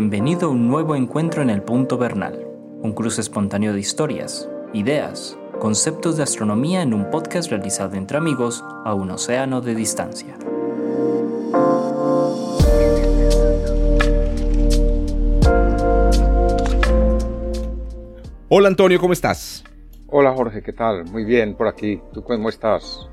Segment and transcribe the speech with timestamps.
[0.00, 2.46] Bienvenido a un nuevo encuentro en el Punto Bernal,
[2.80, 8.64] un cruce espontáneo de historias, ideas, conceptos de astronomía en un podcast realizado entre amigos
[8.86, 10.38] a un océano de distancia.
[18.48, 19.64] Hola Antonio, ¿cómo estás?
[20.06, 21.04] Hola Jorge, ¿qué tal?
[21.10, 22.00] Muy bien por aquí.
[22.14, 23.06] ¿Tú cómo estás?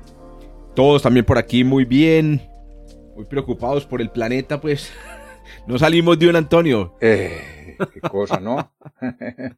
[0.74, 2.40] Todos también por aquí muy bien.
[3.14, 4.90] Muy preocupados por el planeta, pues.
[5.68, 6.96] No salimos de un Antonio.
[6.98, 8.72] Eh, qué cosa, ¿no?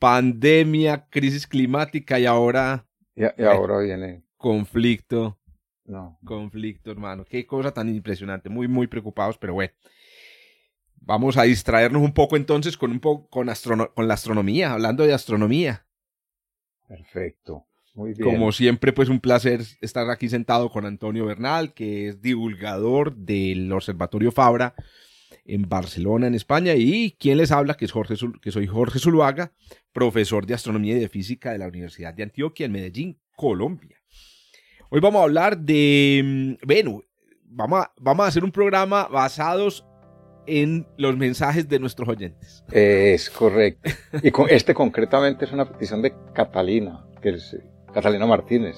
[0.00, 2.88] Pandemia, crisis climática y ahora.
[3.14, 4.24] Y, ahora viene.
[4.36, 5.38] Conflicto.
[5.84, 6.18] No.
[6.24, 7.24] Conflicto, hermano.
[7.24, 8.48] Qué cosa tan impresionante.
[8.48, 9.72] Muy, muy preocupados, pero bueno.
[10.96, 13.46] Vamos a distraernos un poco entonces con, un poco, con,
[13.94, 15.86] con la astronomía, hablando de astronomía.
[16.88, 17.64] Perfecto.
[17.94, 18.28] Muy bien.
[18.28, 23.70] Como siempre, pues un placer estar aquí sentado con Antonio Bernal, que es divulgador del
[23.70, 24.74] Observatorio Fabra
[25.44, 29.52] en Barcelona, en España, y quien les habla, que, es Jorge, que soy Jorge Zuluaga,
[29.92, 34.00] profesor de Astronomía y de Física de la Universidad de Antioquia en Medellín, Colombia.
[34.90, 37.02] Hoy vamos a hablar de, mm, bueno,
[37.44, 39.84] vamos a, vamos a hacer un programa basados
[40.46, 42.64] en los mensajes de nuestros oyentes.
[42.70, 43.90] Es correcto.
[44.22, 47.56] Y con este concretamente es una petición de Catalina, que es
[47.92, 48.76] Catalina Martínez.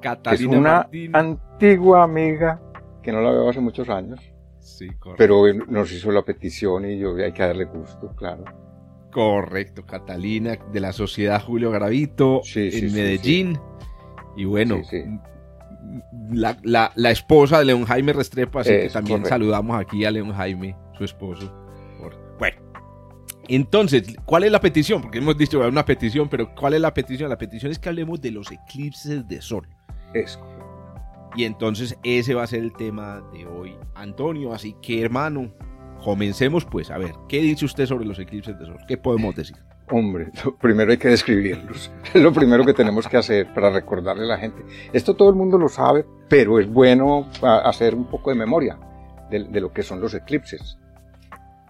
[0.00, 2.60] Catalina es una antigua amiga
[3.02, 4.20] que no la veo hace muchos años.
[4.78, 5.14] Sí, correcto.
[5.18, 8.44] Pero nos hizo la petición y yo hay que darle gusto, claro.
[9.10, 13.58] Correcto, Catalina de la Sociedad Julio Gravito en Medellín.
[14.36, 14.80] Y bueno,
[16.30, 20.74] la, la, esposa de León Jaime Restrepo, así que también saludamos aquí a León Jaime
[20.96, 21.52] su esposo.
[22.38, 22.56] Bueno,
[23.48, 25.02] entonces, ¿cuál es la petición?
[25.02, 27.28] Porque hemos dicho una petición, pero ¿cuál es la petición?
[27.28, 29.68] La petición es que hablemos de los eclipses de sol.
[30.14, 30.40] Eso.
[31.34, 34.52] Y entonces ese va a ser el tema de hoy, Antonio.
[34.52, 35.52] Así que, hermano,
[36.02, 36.90] comencemos pues.
[36.90, 38.78] A ver, ¿qué dice usted sobre los eclipses de sol?
[38.86, 39.56] ¿Qué podemos decir?
[39.90, 41.90] Hombre, primero hay que describirlos.
[42.14, 44.62] Es lo primero que tenemos que hacer para recordarle a la gente.
[44.92, 48.78] Esto todo el mundo lo sabe, pero es bueno hacer un poco de memoria
[49.30, 50.78] de lo que son los eclipses.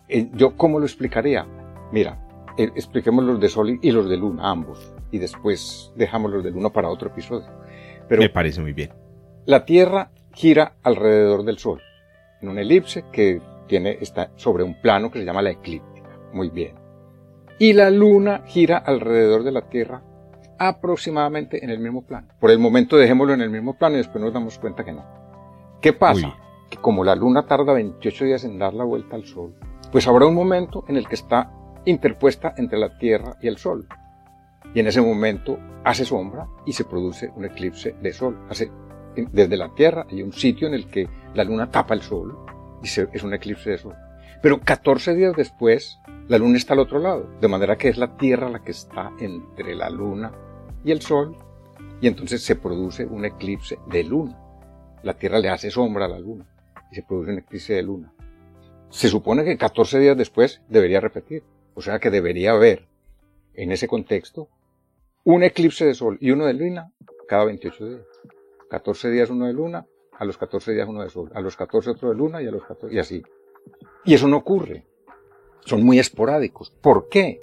[0.08, 1.46] Eh, ¿Yo cómo lo explicaría?
[1.92, 2.18] Mira,
[2.58, 6.50] eh, expliquemos los de Sol y los de Luna, ambos, y después dejamos los de
[6.50, 7.46] Luna para otro episodio.
[8.08, 8.90] Pero Me parece muy bien.
[9.44, 11.80] La Tierra gira alrededor del Sol,
[12.40, 16.10] en una elipse que tiene, está sobre un plano que se llama la eclíptica.
[16.32, 16.76] Muy bien.
[17.58, 20.02] Y la Luna gira alrededor de la Tierra
[20.60, 22.28] aproximadamente en el mismo plano.
[22.38, 25.04] Por el momento dejémoslo en el mismo plano y después nos damos cuenta que no.
[25.80, 26.36] ¿Qué pasa?
[26.70, 29.56] Que como la Luna tarda 28 días en dar la vuelta al Sol,
[29.90, 31.50] pues habrá un momento en el que está
[31.84, 33.88] interpuesta entre la Tierra y el Sol.
[34.72, 38.38] Y en ese momento hace sombra y se produce un eclipse de Sol.
[38.48, 38.70] Hace,
[39.14, 42.36] desde la Tierra hay un sitio en el que la Luna tapa el Sol
[42.82, 43.94] y es un eclipse de Sol.
[44.42, 48.16] Pero 14 días después, la Luna está al otro lado, de manera que es la
[48.16, 50.32] Tierra la que está entre la Luna
[50.84, 51.36] y el Sol,
[52.00, 54.38] y entonces se produce un eclipse de Luna.
[55.02, 56.46] La Tierra le hace sombra a la Luna
[56.90, 58.12] y se produce un eclipse de Luna
[58.92, 61.42] se supone que 14 días después debería repetir.
[61.74, 62.86] O sea que debería haber,
[63.54, 64.48] en ese contexto,
[65.24, 66.92] un eclipse de sol y uno de luna
[67.26, 68.02] cada 28 días.
[68.72, 69.86] 14 días uno de luna,
[70.18, 72.50] a los 14 días uno de sol, a los 14 otro de luna y a
[72.50, 73.22] los 14, y así.
[74.06, 74.86] Y eso no ocurre.
[75.66, 76.70] Son muy esporádicos.
[76.80, 77.38] ¿Por qué?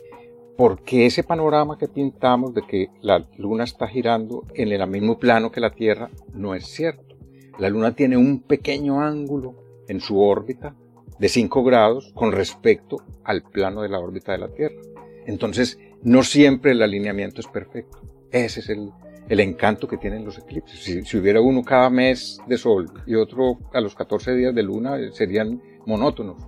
[0.57, 5.51] Porque ese panorama que pintamos de que la luna está girando en el mismo plano
[5.51, 7.15] que la Tierra no es cierto.
[7.59, 9.53] La luna tiene un pequeño ángulo
[9.87, 10.75] en su órbita
[11.19, 14.81] de 5 grados con respecto al plano de la órbita de la Tierra.
[15.27, 18.01] Entonces, no siempre el alineamiento es perfecto.
[18.31, 18.91] Ese es el,
[19.29, 21.05] el encanto que tienen los eclipses.
[21.07, 24.97] Si, hubiera uno cada mes de sol y otro a los 14 días de luna,
[24.97, 26.43] eh, serían monótonos.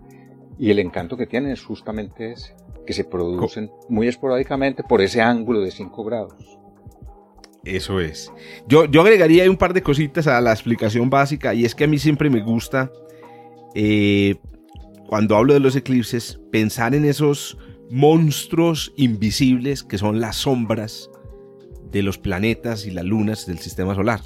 [0.58, 2.56] Y el encanto que tienen es justamente ese,
[2.86, 6.60] que se producen muy esporádicamente por ese ángulo de 5 grados.
[7.64, 8.34] Eso es.
[8.68, 11.88] Yo, yo agregaría un par de cositas a la explicación básica y es que a
[11.88, 12.92] mí siempre me gusta
[13.76, 14.36] eh,
[15.08, 17.60] cuando hablo de los eclipses, pensar en esos
[17.92, 21.11] monstruos invisibles que son las sombras
[21.92, 24.22] de los planetas y las lunas del sistema solar.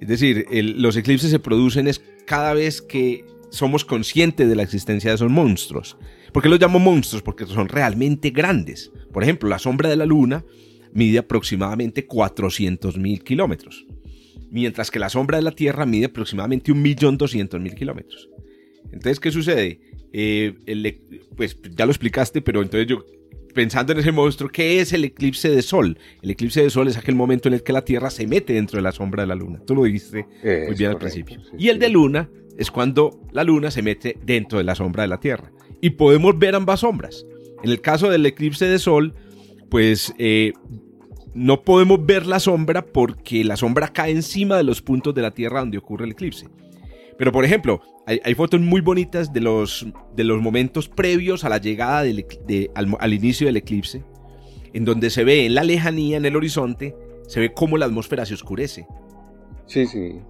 [0.00, 5.10] Es decir, los eclipses se producen es cada vez que somos conscientes de la existencia
[5.10, 5.96] de esos monstruos.
[6.32, 7.22] ¿Por qué los llamo monstruos?
[7.22, 8.92] Porque son realmente grandes.
[9.12, 10.44] Por ejemplo, la sombra de la luna
[10.92, 13.86] mide aproximadamente 400.000 kilómetros,
[14.50, 18.28] mientras que la sombra de la Tierra mide aproximadamente 1.200.000 kilómetros.
[18.92, 19.80] Entonces, ¿qué sucede?
[20.12, 20.54] Eh,
[21.36, 23.04] pues ya lo explicaste, pero entonces yo,
[23.54, 25.98] pensando en ese monstruo, ¿qué es el eclipse de sol?
[26.22, 28.76] El eclipse de sol es aquel momento en el que la Tierra se mete dentro
[28.76, 29.60] de la sombra de la Luna.
[29.66, 31.40] Tú lo dijiste muy bien al principio.
[31.58, 35.08] y el de luna es cuando la Luna se mete dentro de la sombra de
[35.08, 35.52] la Tierra.
[35.80, 37.24] y podemos ver ambas sombras.
[37.62, 39.14] En el caso del eclipse de sol,
[39.68, 40.52] pues eh,
[41.34, 45.32] no podemos ver la sombra porque la sombra cae encima de los puntos de la
[45.32, 46.48] Tierra donde ocurre el eclipse.
[47.16, 51.58] Pero por ejemplo, hay, fotos muy bonitas de los, de los momentos previos a la
[51.58, 52.24] llegada del,
[52.74, 54.02] al, inicio del eclipse,
[54.72, 56.96] en donde se ve en la lejanía, en el horizonte,
[57.26, 58.86] se ve cómo la atmósfera se oscurece.
[59.66, 60.20] Sí, sí.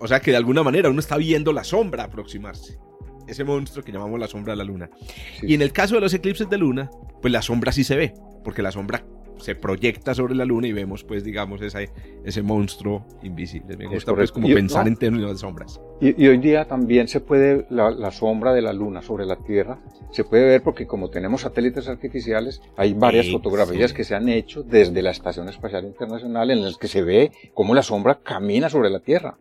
[0.00, 2.78] O sea que de alguna manera uno está viendo la sombra aproximarse.
[3.26, 4.90] Ese monstruo que llamamos la sombra de la luna.
[5.40, 6.90] Y en el caso de los eclipses de luna,
[7.22, 8.12] pues la sombra sí se ve,
[8.44, 9.06] porque la sombra
[9.38, 11.90] se proyecta sobre la luna y vemos, pues, digamos, ese,
[12.24, 13.76] ese monstruo invisible.
[13.76, 15.80] Me gusta, pues, como pensar en términos de sombras.
[16.00, 19.78] Y, hoy día también se puede, la, sombra de la luna sobre la Tierra,
[20.10, 24.62] se puede ver porque como tenemos satélites artificiales, hay varias fotografías que se han hecho
[24.62, 28.90] desde la Estación Espacial Internacional en las que se ve cómo la sombra camina sobre
[28.90, 29.38] la Tierra.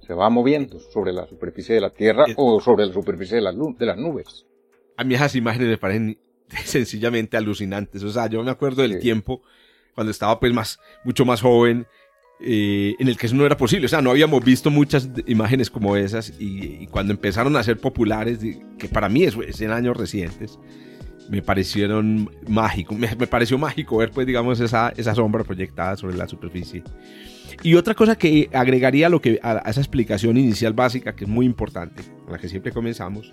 [0.00, 3.52] Se va moviendo sobre la superficie de la Tierra o sobre la superficie de, la,
[3.52, 4.46] de las nubes.
[4.96, 6.18] A mí esas imágenes me parecen
[6.64, 8.02] sencillamente alucinantes.
[8.02, 9.42] O sea, yo me acuerdo del tiempo
[9.94, 11.86] cuando estaba pues más, mucho más joven,
[12.38, 13.86] eh, en el que eso no era posible.
[13.86, 18.38] O sea, no habíamos visto muchas imágenes como esas y, cuando empezaron a ser populares,
[18.78, 20.58] que para mí es, en años recientes,
[21.30, 22.94] me parecieron mágico.
[22.94, 26.84] Me, pareció mágico ver pues digamos esa, esa sombra proyectada sobre la superficie.
[27.62, 31.30] Y otra cosa que agregaría a, lo que, a esa explicación inicial básica, que es
[31.30, 33.32] muy importante, con la que siempre comenzamos,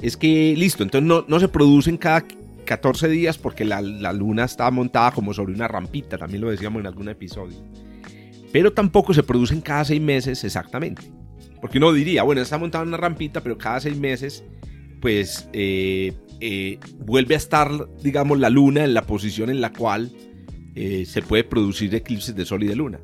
[0.00, 2.24] es que, listo, entonces no, se producen cada
[2.64, 3.80] 14 días porque la,
[4.12, 7.56] luna está montada como sobre una rampita, también lo decíamos en algún episodio.
[8.52, 11.02] Pero tampoco se producen cada 6 meses exactamente.
[11.60, 14.44] Porque uno diría, bueno, está montada una rampita, pero cada 6 meses,
[15.00, 17.70] pues eh, eh, vuelve a estar,
[18.02, 20.12] digamos, la luna en la posición en la cual
[20.76, 23.00] eh, se puede producir eclipses de sol y de luna.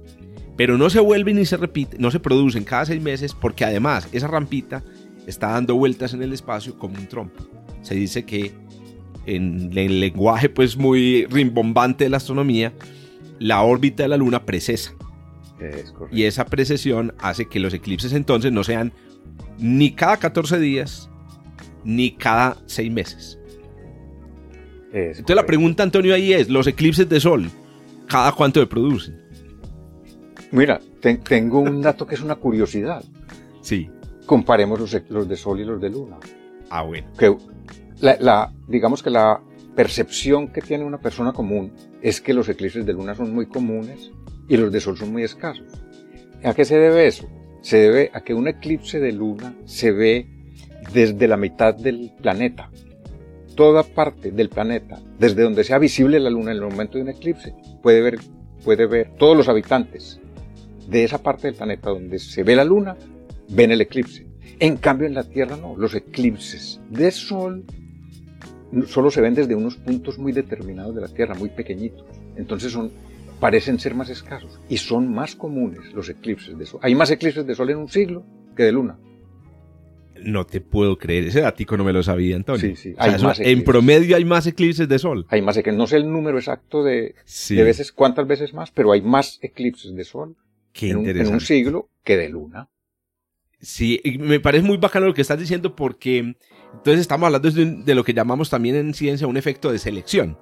[0.57, 4.09] Pero no se vuelven ni se repiten, no se producen cada 6 meses porque además
[4.13, 4.85] esa rampita
[5.27, 7.45] está dando vueltas en el espacio como un trompo.
[7.83, 8.53] Se dice que
[9.27, 12.73] en el lenguaje pues muy rimbombante de la astronomía,
[13.39, 14.93] la órbita de la Luna precesa.
[16.13, 18.93] y esa precesión hace que los eclipses entonces no sean
[19.59, 21.09] ni cada 14 días,
[21.85, 23.39] ni cada 6 meses.
[24.93, 27.51] entonces la pregunta, Antonio, ahí es, los eclipses de Sol,
[28.07, 29.21] ¿cada cuánto se producen?
[30.51, 33.03] Mira, tengo un dato que es una curiosidad.
[33.61, 33.89] Sí
[34.27, 36.19] comparemos los, los, de Sol y los de Luna.
[36.71, 37.09] Ah, bueno.
[37.19, 37.37] Que
[38.01, 39.41] la, digamos que la
[39.75, 44.11] percepción que tiene una persona común es que los eclipses de Luna son muy comunes
[44.49, 45.67] y los de Sol son muy escasos.
[46.43, 47.29] ¿A qué se debe eso?
[47.63, 50.27] Se debe a que un eclipse de Luna se ve
[50.93, 52.71] desde la mitad del planeta.
[53.57, 57.11] Toda parte del planeta, desde donde sea visible la Luna en el momento de un
[57.11, 58.19] eclipse, puede ver,
[58.65, 60.21] puede ver todos los habitantes
[60.89, 62.97] de esa parte del planeta donde se ve la Luna,
[63.49, 64.27] ven el eclipse.
[64.59, 67.65] En cambio en la Tierra no, los eclipses de Sol
[68.87, 72.05] solo se ven desde unos puntos muy determinados de la Tierra, muy pequeñitos.
[72.37, 72.93] Entonces son,
[73.41, 76.81] parecen ser más escasos y son más comunes los eclipses de Sol.
[76.83, 78.25] Hay más eclipses de Sol en un siglo
[78.57, 78.99] que de Luna.
[80.23, 82.61] No te puedo creer, ese datico no me lo sabía, Antonio.
[82.61, 82.95] Sí, sí.
[83.41, 85.27] en promedio hay más eclipses de sol.
[85.29, 87.15] Hay más eclipses, no sé el número exacto de,
[87.51, 90.37] de, veces, cuántas veces más, pero hay más eclipses de sol
[90.81, 92.69] en un siglo que de luna.
[93.65, 98.05] Sí, me parece muy bacano lo que estás diciendo porque entonces estamos hablando de, lo
[98.05, 100.39] que llamamos también en ciencia un efecto de selección.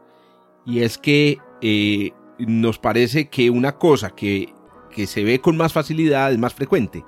[0.67, 4.52] Y es que eh, nos parece que una cosa que,
[4.91, 7.05] que se ve con más facilidad es más frecuente.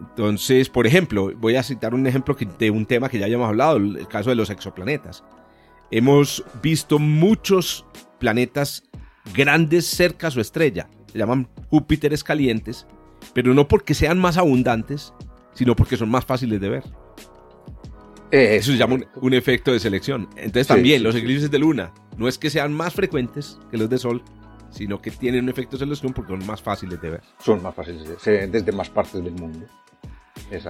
[0.00, 3.76] Entonces, por ejemplo, voy a citar un ejemplo de un tema que ya hayamos hablado,
[3.76, 5.22] el caso de los exoplanetas.
[5.92, 7.86] Hemos visto muchos
[8.18, 8.82] planetas
[9.32, 12.86] grandes cerca a su estrella, se llaman Júpiteres calientes,
[13.32, 15.12] pero no porque sean más abundantes,
[15.54, 16.84] sino porque son más fáciles de ver.
[18.30, 20.28] Eso se llama un, efecto de selección.
[20.36, 23.98] Entonces también los eclipses de luna no es que sean más frecuentes que los de
[23.98, 24.22] sol,
[24.70, 27.22] sino que tienen un efecto de selección porque son más fáciles de ver.
[27.44, 29.66] Son más fáciles de ver, desde más partes del mundo.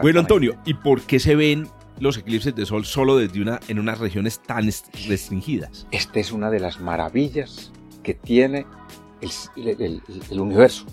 [0.00, 3.78] Bueno, Antonio, ¿y por qué se ven los eclipses de sol solo desde una, en
[3.78, 4.70] unas regiones tan
[5.08, 5.86] restringidas?
[5.90, 8.64] Esta es una de las maravillas que tiene
[9.20, 10.86] el universo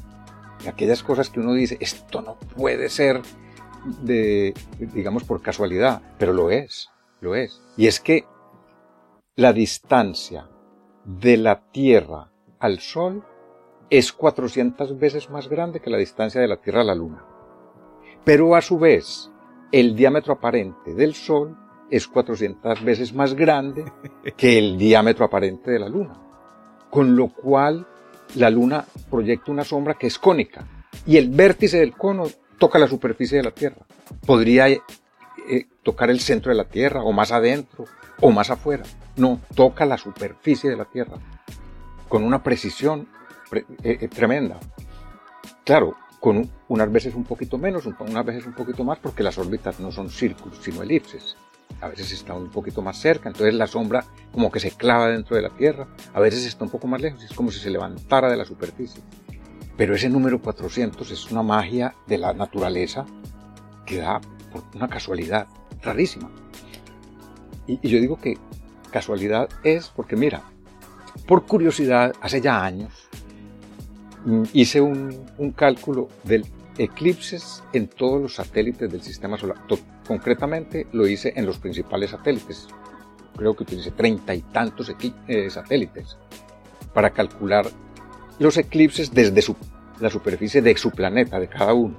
[0.67, 3.21] aquellas cosas que uno dice, esto no puede ser
[4.01, 4.53] de,
[4.93, 6.89] digamos, por casualidad, pero lo es,
[7.21, 7.61] lo es.
[7.75, 8.25] Y es que
[9.35, 10.49] la distancia
[11.05, 13.23] de la Tierra al Sol
[13.89, 17.23] es 400 veces más grande que la distancia de la Tierra a la Luna.
[18.23, 19.31] Pero a su vez,
[19.71, 21.55] el diámetro aparente del Sol
[21.89, 23.85] es 400 veces más grande
[24.35, 26.19] que el diámetro aparente de la Luna.
[26.89, 27.87] Con lo cual,
[28.35, 30.65] la luna proyecta una sombra que es cónica
[31.05, 32.25] y el vértice del cono
[32.57, 33.77] toca la superficie de la Tierra.
[34.25, 34.81] Podría eh,
[35.83, 37.85] tocar el centro de la Tierra, o más adentro,
[38.21, 38.83] o más afuera.
[39.15, 41.17] No, toca la superficie de la Tierra
[42.09, 43.07] con una precisión
[43.83, 44.59] eh, tremenda.
[45.63, 49.79] Claro, con unas veces un poquito menos, unas veces un poquito más, porque las órbitas
[49.79, 51.37] no son círculos, sino elipses.
[51.81, 55.35] A veces está un poquito más cerca, entonces la sombra como que se clava dentro
[55.35, 58.29] de la Tierra, a veces está un poco más lejos, es como si se levantara
[58.29, 59.01] de la superficie.
[59.77, 63.05] Pero ese número 400 es una magia de la naturaleza
[63.85, 64.19] que da
[64.51, 65.47] por una casualidad
[65.83, 66.31] rarísima.
[67.67, 68.37] Y, yo digo que
[68.91, 70.41] casualidad es porque, mira,
[71.27, 73.07] por curiosidad, hace ya años,
[74.25, 76.45] mm, hice un cálculo del
[76.77, 79.57] eclipses en todos los satélites del sistema solar.
[80.07, 82.67] Concretamente lo hice en los principales satélites.
[83.35, 84.91] Creo que utilicé treinta y tantos
[85.27, 86.17] eh, satélites
[86.93, 87.67] para calcular
[88.39, 89.43] los eclipses desde
[89.99, 91.97] la superficie de su planeta, de cada uno.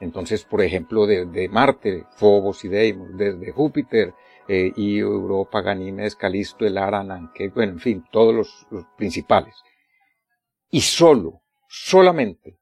[0.00, 4.14] Entonces, por ejemplo, de, Marte, Phobos y Deimos, desde Júpiter,
[4.48, 9.54] eh, Europa, Ganímedes, Calisto, el Aranan, que, bueno, en fin, todos los, principales.
[10.70, 12.59] Y solo, solamente,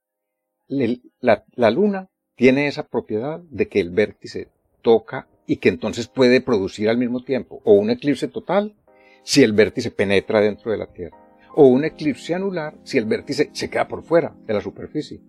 [0.69, 4.49] la, la Luna tiene esa propiedad de que el vértice
[4.83, 8.77] toca y que entonces puede producir al mismo tiempo o un eclipse total
[9.23, 11.17] si el vértice penetra dentro de la Tierra,
[11.55, 15.21] o un eclipse anular si el vértice se queda por fuera de la superficie.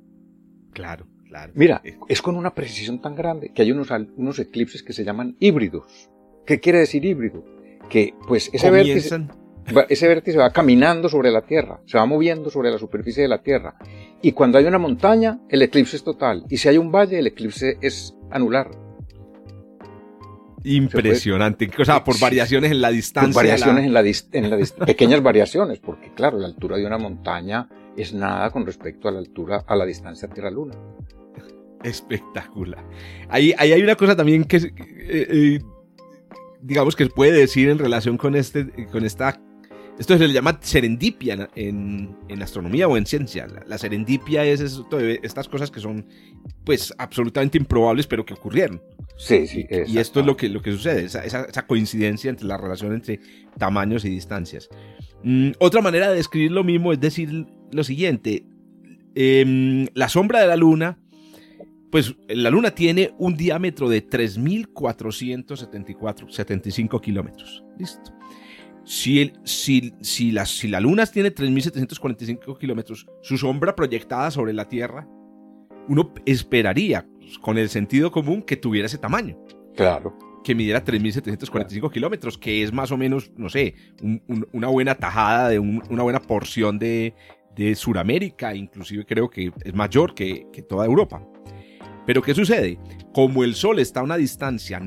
[0.72, 1.52] Claro, claro.
[1.56, 5.36] Mira, es con una precisión tan grande que hay unos, unos eclipses que se llaman
[5.40, 6.10] híbridos.
[6.46, 7.44] ¿Qué quiere decir híbrido?
[7.90, 9.28] Que pues ese vértice,
[9.90, 13.42] ese vértice va caminando sobre la Tierra, se va moviendo sobre la superficie de la
[13.42, 13.76] Tierra.
[14.22, 16.46] Y cuando hay una montaña, el eclipse es total.
[16.50, 18.72] Y si hay un valle, el eclipse es anular.
[20.64, 21.70] Impresionante.
[21.80, 23.34] O sea, por variaciones en la distancia.
[23.34, 27.70] Por variaciones en la, en la pequeñas variaciones, porque claro, la altura de una montaña
[27.96, 30.76] es nada con respecto a la altura, a la distancia Tierra-Luna.
[31.84, 32.84] Espectacular.
[33.30, 34.72] Ahí, ahí, hay una cosa también que, eh,
[35.10, 35.60] eh,
[36.62, 39.40] digamos que puede decir en relación con, este, con esta
[40.00, 43.46] esto se le llama serendipia en, astronomía o en ciencia.
[43.68, 46.06] La, serendipia es estas cosas que son,
[46.64, 48.82] pues, absolutamente improbables, pero que ocurrieron.
[49.18, 49.68] Sí, sí.
[49.88, 53.20] Y esto es lo que, lo que sucede, esa, coincidencia entre la relación entre
[53.58, 54.70] tamaños y distancias.
[55.24, 58.46] Mm, otra manera de describir lo mismo es decir lo siguiente.
[59.16, 60.98] Em, la sombra de la Luna,
[61.92, 67.66] pues la Luna tiene un diámetro de 3.474, kilómetros.
[67.78, 68.14] Listo.
[68.90, 74.68] Si, si, si, la, si la Luna tiene 3.745 kilómetros, su sombra proyectada sobre la
[74.68, 75.08] Tierra,
[75.88, 79.38] uno esperaría, pues, con el sentido común, que tuviera ese tamaño.
[79.76, 80.18] Claro.
[80.44, 83.76] Que midiera 3.745 kilómetros, que es más o menos, no sé,
[84.54, 87.14] una buena tajada de una buena porción de,
[87.56, 91.24] de Sudamérica, inclusive creo que es mayor que, que toda Europa.
[92.08, 92.80] Pero ¿qué sucede?
[93.14, 94.82] Como el Sol está a una distancia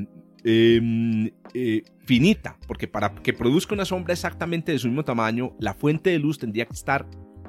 [0.45, 5.73] Em, eh, finita, porque para que produzca una sombra exactamente de su mismo tamaño, la
[5.73, 7.07] fuente de luz tendría que estar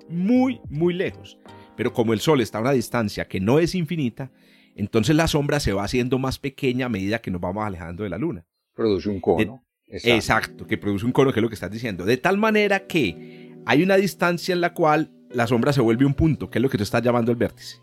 [0.08, 1.38] muy, muy lejos.
[1.76, 4.30] Pero como el Sol está a una distancia que no es infinita,
[4.76, 8.10] entonces la sombra se va haciendo más pequeña a medida que nos vamos alejando de
[8.10, 8.46] la Luna.
[8.74, 9.64] Produce un cono.
[9.88, 10.66] exacto.
[10.66, 12.04] que produce un cono, que es lo que estás diciendo.
[12.04, 16.14] De tal manera que hay una distancia en la cual la sombra se vuelve un
[16.14, 17.78] punto, que es lo que tú estás llamando el vértice.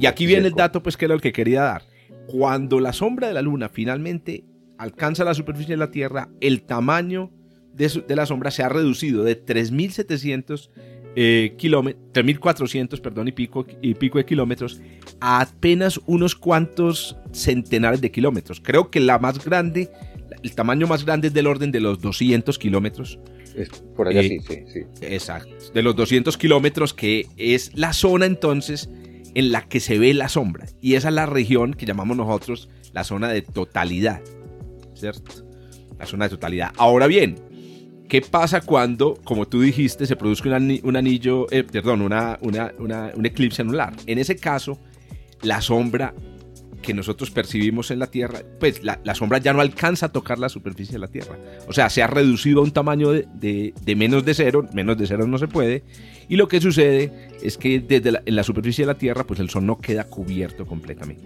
[0.00, 1.93] y aquí viene el dato, pues, que era el que quería dar
[2.26, 4.44] cuando la sombra de la luna finalmente
[4.78, 7.30] alcanza la superficie de la Tierra, el tamaño
[7.72, 10.70] de, la sombra se ha reducido de 3.700
[11.16, 14.80] eh, kilómetros, 3.400, perdón, y pico, y pico de kilómetros
[15.20, 18.60] a apenas unos cuantos centenares de kilómetros.
[18.60, 19.90] Creo que la más grande,
[20.42, 23.18] el tamaño más grande es del orden de los 200 kilómetros.
[23.96, 24.80] por allá eh, sí, sí, sí.
[25.02, 25.50] Exacto.
[25.72, 28.88] De los 200 kilómetros, que es la zona entonces
[29.34, 30.66] en la que se ve la sombra.
[30.80, 34.22] Y esa es la región que llamamos nosotros la zona de totalidad.
[34.94, 35.32] ¿Cierto?
[35.98, 36.72] La zona de totalidad.
[36.76, 37.36] Ahora bien,
[38.08, 43.62] ¿qué pasa cuando, como tú dijiste, se produce un, anillo, eh, perdón, una, un eclipse
[43.62, 43.94] anular?
[44.06, 44.78] En ese caso,
[45.42, 46.14] la sombra
[46.84, 50.48] que nosotros percibimos en la Tierra, pues la, sombra ya no alcanza a tocar la
[50.48, 51.38] superficie de la Tierra.
[51.66, 55.26] O sea, se ha reducido a un tamaño de, menos de cero, menos de cero
[55.26, 55.82] no se puede,
[56.28, 57.10] y lo que sucede
[57.42, 60.04] es que desde la, en la superficie de la Tierra, pues el Sol no queda
[60.04, 61.24] cubierto completamente.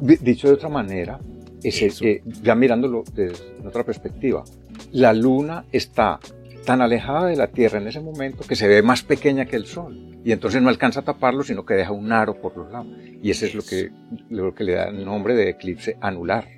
[0.00, 1.20] Dicho de otra manera,
[1.62, 4.44] eh, ya mirándolo desde otra perspectiva,
[4.92, 6.18] la Luna está
[6.64, 9.66] tan alejada de la Tierra en ese momento que se ve más pequeña que el
[9.66, 9.98] Sol.
[10.24, 12.86] Y entonces no alcanza a taparlo, sino que deja un aro por los lados.
[13.22, 13.90] Y ese es lo que,
[14.30, 16.48] lo que le da el nombre de eclipse anular.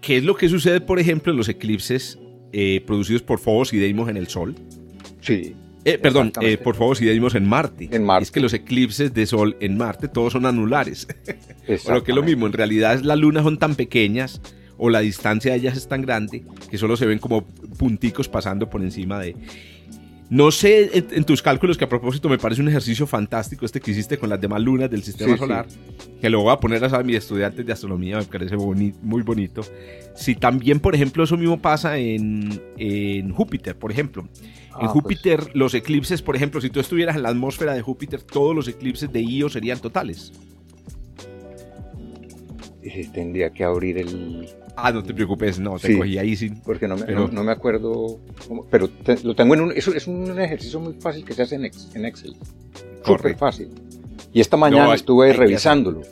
[0.00, 2.18] ¿Qué es lo que sucede, por ejemplo, en los eclipses
[2.52, 4.54] eh, producidos por Fobos y Deimos en el Sol?
[5.20, 5.54] Sí.
[5.84, 7.88] Eh, perdón, eh, por favor, si dimos en Marte.
[7.90, 8.24] En Marte.
[8.24, 11.08] Es que los eclipses de sol en Marte todos son anulares.
[11.66, 14.40] Pero que es lo mismo, en realidad las lunas son tan pequeñas
[14.78, 17.44] o la distancia de ellas es tan grande que solo se ven como
[17.78, 19.36] punticos pasando por encima de...
[20.32, 23.90] No sé en, tus cálculos, que a propósito me parece un ejercicio fantástico este que
[23.90, 25.66] hiciste con las demás lunas del sistema solar,
[26.22, 29.60] que lo voy a poner a mis estudiantes de astronomía, me parece muy bonito.
[30.16, 34.22] Si también, por ejemplo, eso mismo pasa en, Júpiter, por ejemplo.
[34.22, 34.92] en ah, pues.
[34.92, 38.66] Júpiter, los eclipses, por ejemplo, si tú estuvieras en la atmósfera de Júpiter, todos los
[38.68, 40.32] eclipses de Io serían totales.
[43.12, 46.50] tendría que abrir el, Ah, no te preocupes, no, te cogí ahí sí.
[46.64, 48.18] Porque no me, no, me acuerdo,
[48.70, 48.88] pero
[49.22, 51.64] lo tengo en un, eso es un ejercicio muy fácil que se hace en,
[52.04, 52.34] Excel.
[53.04, 53.68] Súper fácil.
[54.32, 56.02] Y esta mañana estuve revisándolo.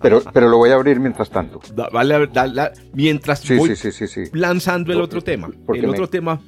[0.00, 1.60] Pero, pero lo voy a abrir mientras tanto.
[1.92, 2.30] vale,
[2.94, 3.74] mientras voy
[4.32, 5.50] lanzando el otro tema.
[5.74, 6.40] El otro tema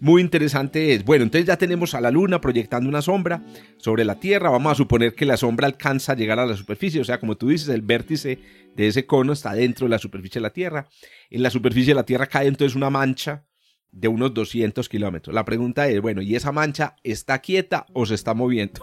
[0.00, 3.42] muy interesante es, bueno, entonces ya tenemos a la Luna proyectando una sombra
[3.76, 7.00] sobre la Tierra, vamos a suponer que la sombra alcanza a llegar a la superficie,
[7.02, 8.38] o sea, como tú dices, el vértice
[8.74, 10.88] de ese cono está dentro de la superficie de la Tierra.
[11.30, 13.44] En la superficie de la Tierra cae entonces una mancha
[13.92, 15.34] de unos 200 kilómetros.
[15.34, 18.80] La pregunta es, bueno, ¿y esa mancha está quieta o se está moviendo?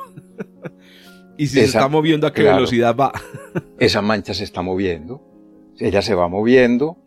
[1.38, 3.13] y si se está moviendo, ¿a qué velocidad va?
[3.79, 5.24] esa mancha se está moviendo,
[5.79, 6.98] ella se va moviendo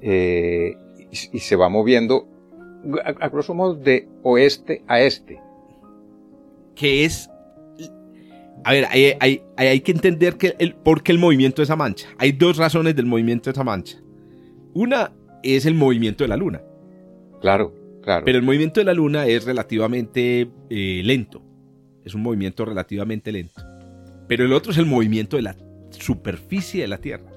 [0.00, 0.76] eh,
[1.10, 2.28] y se va moviendo
[3.04, 5.40] a, grosso modo de oeste a este.
[6.74, 7.30] Que es
[8.64, 12.08] a ver, hay, hay, que entender que el, por qué el movimiento de esa mancha.
[12.18, 13.98] Hay dos razones del movimiento de esa mancha.
[14.74, 15.12] Una
[15.42, 16.60] es el movimiento de la luna.
[17.40, 18.24] Claro, claro.
[18.24, 21.42] Pero el movimiento de la luna es relativamente eh, lento.
[22.04, 23.62] Es un movimiento relativamente lento.
[24.26, 25.56] Pero el otro es el movimiento de la
[25.90, 27.30] superficie de la Tierra.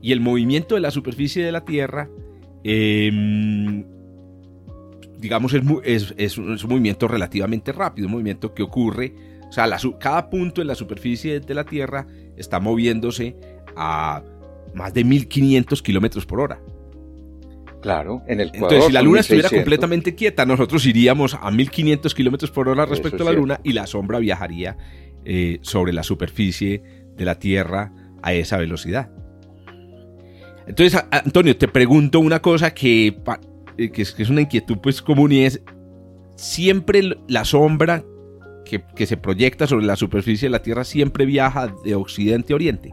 [0.00, 2.08] Y el movimiento de la superficie de la Tierra
[2.64, 3.84] Em,
[5.18, 9.14] digamos, es, es, un, movimiento relativamente rápido, un movimiento que ocurre,
[9.48, 12.06] o sea, cada punto en la superficie de la Tierra
[12.36, 13.36] está moviéndose
[13.76, 14.22] a
[14.74, 16.60] más de 1500 kilómetros por hora.
[17.80, 22.50] Claro, en el Entonces, si la Luna estuviera completamente quieta, nosotros iríamos a 1500 kilómetros
[22.50, 24.76] por hora respecto a la Luna y la sombra viajaría
[25.24, 26.82] eh, sobre la superficie
[27.16, 29.10] de la Tierra a esa velocidad.
[30.66, 33.16] Entonces, Antonio, te pregunto una cosa que,
[33.78, 35.62] eh, que, es, una inquietud pues común y es,
[36.36, 38.04] siempre la sombra
[38.68, 42.92] que, se proyecta sobre la superficie de la Tierra siempre viaja de occidente a oriente.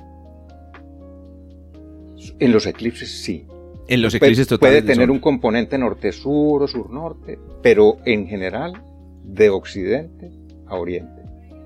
[2.39, 3.45] En los eclipses sí.
[3.87, 4.81] En los eclipses totales.
[4.81, 8.81] Puede tener un componente norte-sur o sur-norte, pero en general
[9.23, 10.31] de occidente
[10.67, 11.21] a oriente.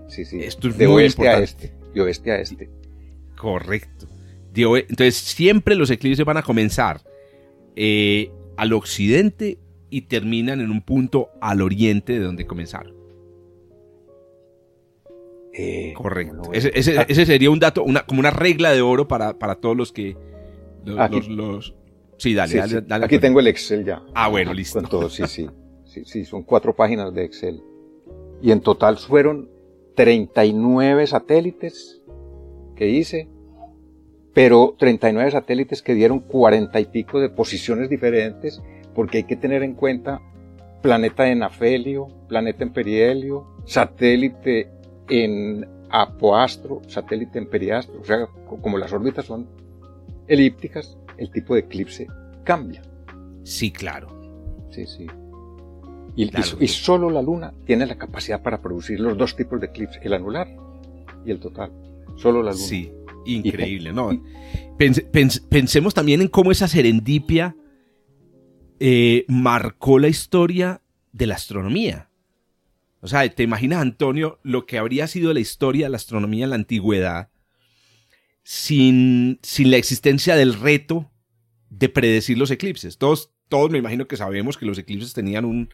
[0.08, 0.41] Sí, sí.
[0.41, 1.74] Esto es de oeste a este.
[1.93, 2.69] De oeste a este.
[3.38, 4.08] Correcto.
[4.54, 7.02] Entonces siempre los eclipses van a comenzar
[7.76, 12.99] eh, al occidente y terminan en un punto al oriente de donde comenzaron.
[15.54, 16.44] Eh, Correcto.
[16.46, 16.52] Ah.
[16.54, 20.16] ese, sería un dato, una, como una regla de oro para, todos los que...
[20.86, 21.76] Los,
[22.18, 24.02] sí, dale, dale, Aquí tengo el Excel ya.
[24.16, 24.80] Ah, bueno, listo.
[24.80, 25.50] Con todo, sí, sí.
[25.86, 27.62] Sí, sí, son cuatro páginas de Excel.
[28.42, 29.50] Y en total fueron
[29.96, 32.02] 39 satélites
[32.76, 33.28] que hice
[34.34, 38.62] pero 39 satélites que dieron 40 y pico de posiciones diferentes,
[38.96, 40.22] porque hay que tener en cuenta
[40.82, 44.70] planeta en afelio, planeta en perihelio, satélite
[45.10, 48.28] en apoastro, satélite en periastro, o sea,
[48.62, 49.48] como las órbitas son
[50.28, 52.08] elípticas, el tipo de eclipse
[52.43, 52.82] cambia.
[53.43, 54.08] Sí, claro.
[54.72, 55.08] Sí, sí.
[56.15, 60.00] Y, y, solo la Luna tiene la capacidad para producir los dos tipos de eclipse,
[60.04, 60.48] el anular
[61.26, 61.72] y el total.
[62.17, 62.63] Solo la Luna.
[62.63, 62.91] Sí.
[63.26, 64.10] Increíble, ¿no?
[64.78, 67.56] pensemos también en cómo esa serendipia
[68.80, 72.09] eh, marcó la historia de la astronomía.
[73.02, 76.50] O sea, te imaginas, Antonio, lo que habría sido la historia de la astronomía en
[76.50, 77.30] la antigüedad
[78.44, 81.12] sin, sin la existencia del reto
[81.70, 82.98] de predecir los eclipses.
[82.98, 85.74] Todos, todos me imagino que sabemos que los eclipses tenían un,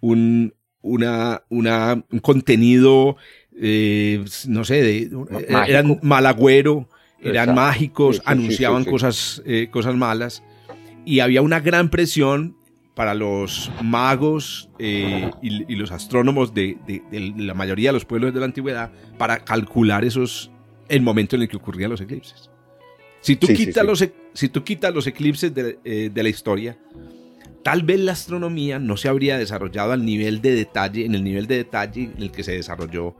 [0.00, 3.16] un, una, una, un contenido
[3.58, 6.88] eh, no sé, de, eh, eran malagüero,
[7.20, 10.42] eran mágicos, anunciaban Cosas, eh, cosas malas.
[11.04, 12.56] Y había una gran presión
[12.96, 16.78] para los magos y, los astrónomos de,
[17.36, 20.50] la mayoría de los pueblos de la antigüedad para calcular esos
[20.88, 22.50] el momento en el que ocurrían los eclipses.
[23.20, 26.78] Si tú, quitas, Los, e, si tú quitas los eclipses de, la historia,
[27.62, 31.46] tal vez la astronomía no se habría desarrollado al nivel de detalle, en el nivel
[31.46, 33.14] de detalle en el que se desarrolló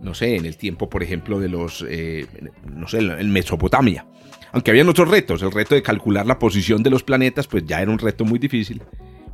[0.00, 2.26] no sé, en el tiempo, por ejemplo, de los, eh,
[2.74, 4.06] no sé, en Mesopotamia.
[4.52, 7.82] Aunque habían otros retos, el reto de calcular la posición de los planetas, pues ya
[7.82, 8.80] era un reto muy difícil.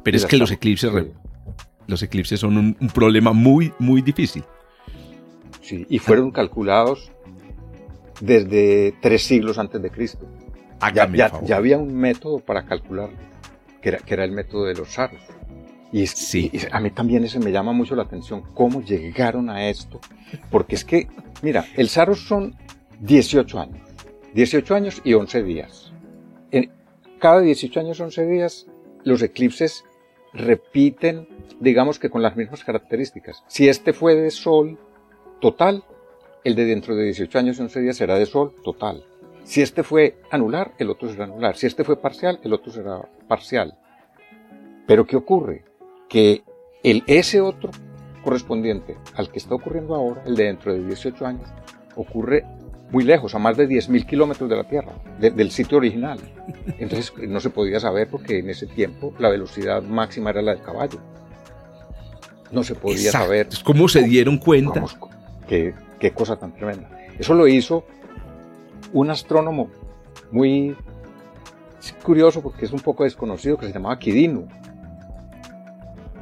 [0.07, 0.93] Pero es que los eclipses
[1.89, 4.45] los eclipses son un, problema muy, muy difícil.
[5.63, 7.11] Sí, y fueron calculados
[8.21, 10.25] desde tres siglos antes de Cristo.
[10.95, 11.11] Ya,
[11.45, 13.11] ya, había un método para calcular,
[13.83, 15.21] que era, que era el método de los saros.
[15.91, 16.53] Y, sí.
[16.71, 20.01] a mí también ese me llama mucho la atención, cómo llegaron a esto.
[20.53, 21.09] Porque es que,
[21.43, 22.55] mira, el Saros son
[23.01, 23.89] 18 años.
[24.35, 25.93] 18 años y 11 días.
[26.53, 26.71] En
[27.19, 28.67] cada 18 años, 11 días,
[29.03, 29.85] los eclipses
[30.37, 31.29] repiten,
[31.61, 33.43] digamos que con las mismas características.
[33.49, 34.79] Si este fue de sol
[35.41, 35.85] total,
[36.45, 39.05] el de dentro de 18 años y 11 días será de sol total.
[39.45, 41.57] Si este fue anular, el otro será anular.
[41.57, 43.79] Si este fue parcial, el otro será parcial.
[44.87, 45.65] Pero ¿qué ocurre?
[46.09, 46.43] Que
[46.83, 47.71] el, ese otro
[48.23, 51.49] correspondiente al que está ocurriendo ahora, el de dentro de 18 años,
[51.95, 52.45] ocurre
[52.91, 56.19] muy lejos, a más de 10.000 kilómetros de la Tierra, del sitio original.
[56.79, 60.63] Entonces no se podía saber porque en ese tiempo la velocidad máxima era la del
[60.63, 61.01] caballo.
[62.53, 63.49] No se podía saber.
[63.65, 64.85] ¿Cómo se dieron cuenta?
[65.49, 66.89] qué, qué cosa tan tremenda.
[67.19, 67.85] Eso lo hizo
[68.93, 69.69] un astrónomo
[70.31, 70.77] muy
[72.03, 74.47] curioso porque es un poco desconocido que se llamaba Quidino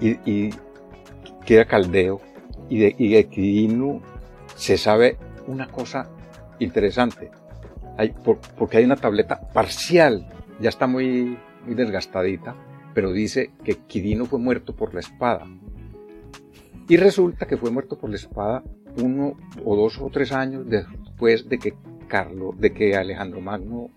[0.01, 0.51] y, y
[1.45, 2.21] que era caldeo
[2.69, 4.01] y de, y de
[4.57, 6.09] se sabe una cosa
[6.65, 7.31] interesante.
[7.97, 8.13] Hay,
[8.59, 10.27] porque hay una tableta parcial,
[10.61, 12.55] ya está muy, desgastadita,
[12.93, 15.47] pero dice que Quirino fue muerto por la espada.
[16.89, 18.63] Y resulta que fue muerto por la espada
[18.97, 21.75] uno o dos o tres años después de que
[22.09, 23.89] Carlos, de que Alejandro Magno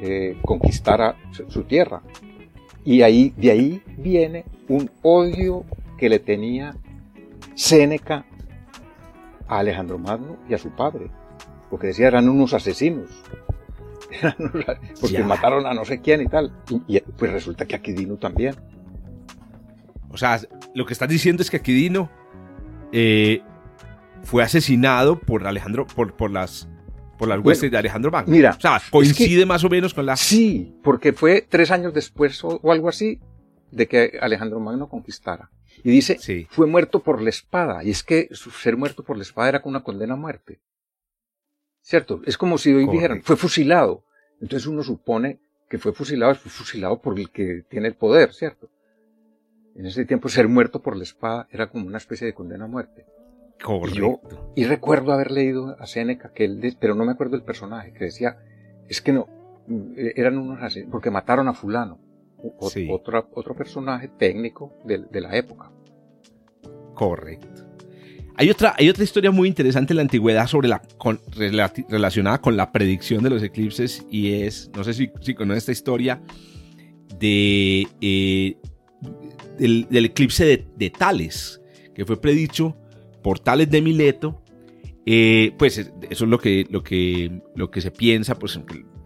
[0.00, 1.16] eh, conquistara
[1.48, 2.02] su tierra.
[2.84, 5.64] Y ahí, de ahí viene un odio
[5.98, 6.74] que le tenía
[7.54, 8.24] Séneca
[9.46, 11.10] a Alejandro Magno y a su padre
[11.70, 13.08] porque decía eran unos asesinos.
[15.00, 16.52] porque mataron a no sé quién y tal.
[16.88, 18.56] Y, pues resulta que Aquidino también.
[20.10, 20.40] O sea,
[20.74, 22.10] lo que estás diciendo es que Aquidino
[22.92, 23.42] eh,
[24.24, 26.68] fue asesinado por Alejandro, por, por las
[27.20, 28.32] por las huestes de Alejandro Magno.
[28.32, 30.16] Mira, o sea, coincide más o menos con la.
[30.16, 33.20] Sí, porque fue tres años después o, algo así
[33.70, 35.50] de que Alejandro Magno conquistara.
[35.84, 37.84] Y dice, fue muerto por la espada.
[37.84, 40.60] Y es que ser muerto por la espada era con una condena a muerte.
[41.90, 42.20] ¿Cierto?
[42.24, 44.04] Es como si hoy dijeran, fue fusilado.
[44.40, 48.70] Entonces uno supone que fue fusilado, fue fusilado por el que tiene el poder, ¿cierto?
[49.74, 52.68] En ese tiempo ser muerto por la espada era como una especie de condena a
[52.68, 53.06] muerte.
[53.60, 53.90] Correcto.
[53.92, 54.20] Y, yo,
[54.54, 58.04] y recuerdo haber leído a Séneca, que él, pero no me acuerdo el personaje, que
[58.04, 58.38] decía,
[58.88, 59.26] es que no,
[59.96, 61.98] eran unos así, porque mataron a fulano,
[62.60, 65.72] otro, otro personaje técnico de, de la época.
[66.94, 67.69] Correcto.
[68.36, 70.82] Hay otra, hay otra historia muy interesante en la antigüedad sobre la,
[71.88, 76.22] relacionada con la predicción de los eclipses y es, no sé si, si esta historia,
[77.18, 78.56] de, eh,
[79.58, 81.60] del, eclipse de, Tales,
[81.94, 82.76] que fue predicho
[83.22, 84.42] por Tales de Mileto.
[85.06, 88.58] Eh, pues eso es lo que, lo que, lo que se piensa, pues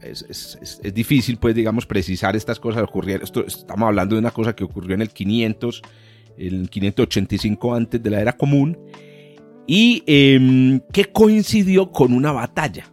[0.02, 2.86] es, difícil, pues digamos, precisar estas cosas.
[3.22, 5.82] esto, estamos hablando de una cosa que ocurrió en el 500,
[6.36, 8.78] el 585 antes de la era común
[9.66, 12.90] y em, que coincidió con una batalla.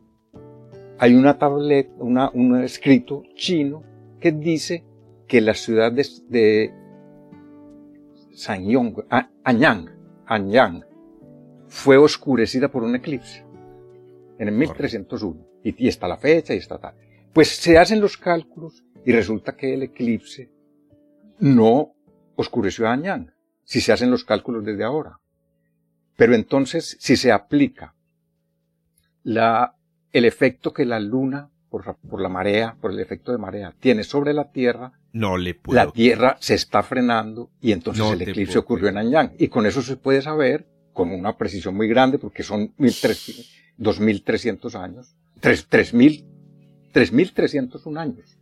[0.98, 3.82] hay una tableta, un escrito chino
[4.20, 4.84] que dice
[5.26, 6.74] que la ciudad de, de
[8.34, 9.06] Sanyong,
[9.44, 9.88] Anyang,
[10.26, 10.84] Anyang,
[11.68, 13.46] fue oscurecida por un eclipse
[14.38, 15.46] en el 1301.
[15.64, 16.94] Y, y, está la fecha y está tal.
[17.32, 20.50] Pues se hacen los cálculos y resulta que el eclipse
[21.40, 21.94] no
[22.38, 25.18] oscureció a Añán, si se hacen los cálculos desde ahora.
[26.14, 27.96] Pero entonces, si se aplica
[29.24, 29.74] la,
[30.12, 34.05] el efecto que la luna por, por, la marea, por el efecto de marea, tiene
[34.05, 35.74] sobre la Tierra, no le puedo.
[35.74, 39.33] la Tierra se está frenando y entonces el eclipse ocurrió en Anyang.
[39.37, 45.16] Y con eso se puede saber, con una precisión muy grande, porque son 2.300 años,
[45.42, 48.38] 3.301 años.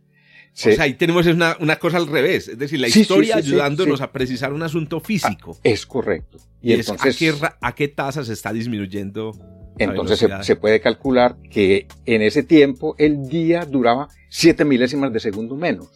[0.57, 4.11] O sea, ahí tenemos una, una, cosa al revés, es decir, la historia ayudándonos a
[4.11, 5.53] precisar un asunto físico.
[5.57, 6.39] Ah, es correcto.
[6.63, 9.33] Y, entonces, ¿a, qué, ¿a qué tasa se está disminuyendo
[9.79, 15.55] entonces se, puede calcular que en ese tiempo el día duraba 7 milésimas de segundo
[15.55, 15.89] menos.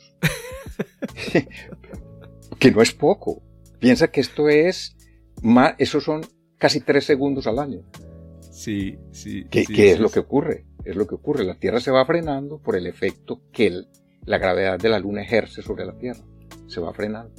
[2.60, 3.41] que no es poco.
[3.80, 4.95] Piensa que esto es
[5.41, 6.21] más, eso son
[6.58, 7.82] casi 3 segundos al año.
[8.52, 9.45] Sí, sí.
[9.50, 10.65] ¿Qué, sí, es lo que ocurre?
[10.86, 11.43] Es lo que ocurre.
[11.43, 13.86] La Tierra se va frenando por el efecto que
[14.26, 16.22] la gravedad de la Luna ejerce sobre la Tierra.
[16.68, 17.34] Se va frenando.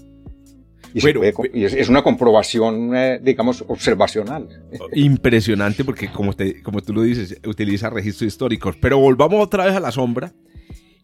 [0.95, 4.49] Y, es, una comprobación, eh, digamos, observacional.
[4.93, 8.77] Impresionante porque, como, te, como tú lo dices, utiliza registros históricos.
[8.81, 10.33] Pero volvamos otra vez a la sombra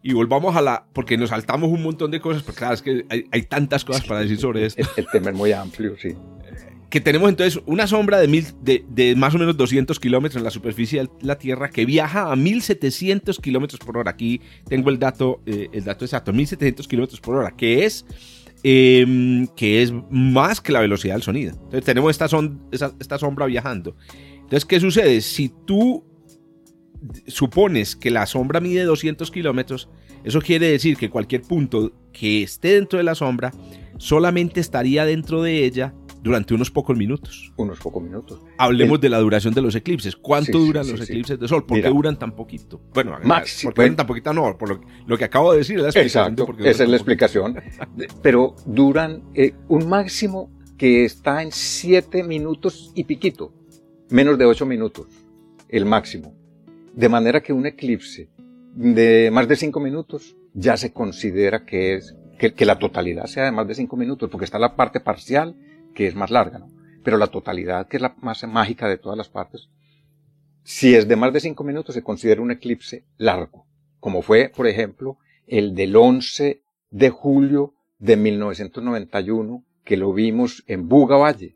[0.03, 0.85] y volvamos a la...
[0.93, 4.21] porque nos saltamos un montón de cosas, porque claro, es que hay, tantas cosas para
[4.21, 4.83] decir sobre esto.
[4.95, 6.15] El, tema es muy amplio, sí.
[6.89, 11.09] Que tenemos entonces una sombra de, más o menos 200 kilómetros en la superficie de
[11.21, 14.11] la Tierra que viaja a 1700 kilómetros por hora.
[14.11, 18.05] Aquí tengo el dato, eh, el dato exacto, 1700 kilómetros por hora, que es
[18.61, 21.53] Em, que es más que la velocidad del sonido.
[21.53, 22.27] Entonces tenemos esta,
[22.99, 23.95] esta sombra viajando.
[24.33, 25.21] Entonces, ¿qué sucede?
[25.21, 26.03] Si tú
[27.27, 29.87] supones que la sombra mide 200 kilómetros,
[30.25, 33.53] eso quiere decir que cualquier punto que esté dentro de la sombra
[33.97, 37.51] solamente estaría dentro de ella durante unos pocos minutos.
[37.57, 38.41] Unos pocos minutos.
[38.57, 40.15] Hablemos de la duración de los eclipses.
[40.15, 41.65] ¿Cuánto duran los eclipses de sol?
[41.65, 42.81] ¿Por qué duran tan poquito?
[42.93, 44.33] Bueno, Max, ¿por qué duran tan poquito?
[44.33, 46.33] No, por lo, que acabo de decir es la explicación.
[46.33, 47.55] Exacto, esa es la explicación.
[48.21, 53.53] Pero duran eh, un máximo que está en 7 minutos y piquito.
[54.09, 55.07] Menos de 8 minutos.
[55.67, 56.35] El máximo.
[56.93, 58.29] De manera que un eclipse
[58.73, 63.43] de más de 5 minutos ya se considera que es que, que, la totalidad sea
[63.43, 65.55] de más de 5 minutos, porque está la parte parcial
[65.93, 66.69] que es más larga, ¿no?
[67.03, 69.69] Pero la totalidad, que es la más mágica de todas las partes,
[70.63, 73.65] si es de más de cinco minutos, se considera un eclipse largo,
[73.99, 80.87] como fue, por ejemplo, el del 11 de julio de 1991, que lo vimos en
[80.87, 81.55] Buga Valle.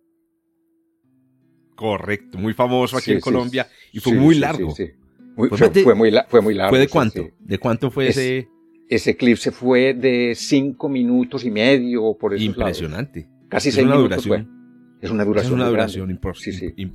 [1.76, 4.74] Correcto, muy famoso aquí en Colombia y fue muy largo.
[4.74, 5.50] fue,
[5.84, 6.72] fue, muy, fue muy largo.
[6.72, 7.28] ¿Fue de cuánto?
[7.40, 8.50] ¿De cuánto fue ese?
[8.90, 13.28] Ese eclipse fue de cinco minutos y medio por esos Impresionante.
[13.54, 14.98] Casi seis una minutos duración.
[15.00, 15.54] Es una duración.
[15.54, 16.20] Es una duración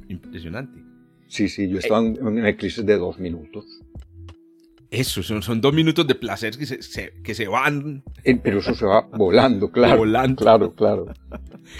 [0.08, 0.82] impresionante.
[1.28, 3.64] Sí, sí, yo estaba en un eclipse de dos minutos.
[4.90, 8.02] Eso, son, son dos minutos de placer que se, que se van.
[8.24, 9.98] Eh, pero eso se va volando, claro.
[9.98, 10.42] Volando.
[10.42, 11.06] Claro, claro.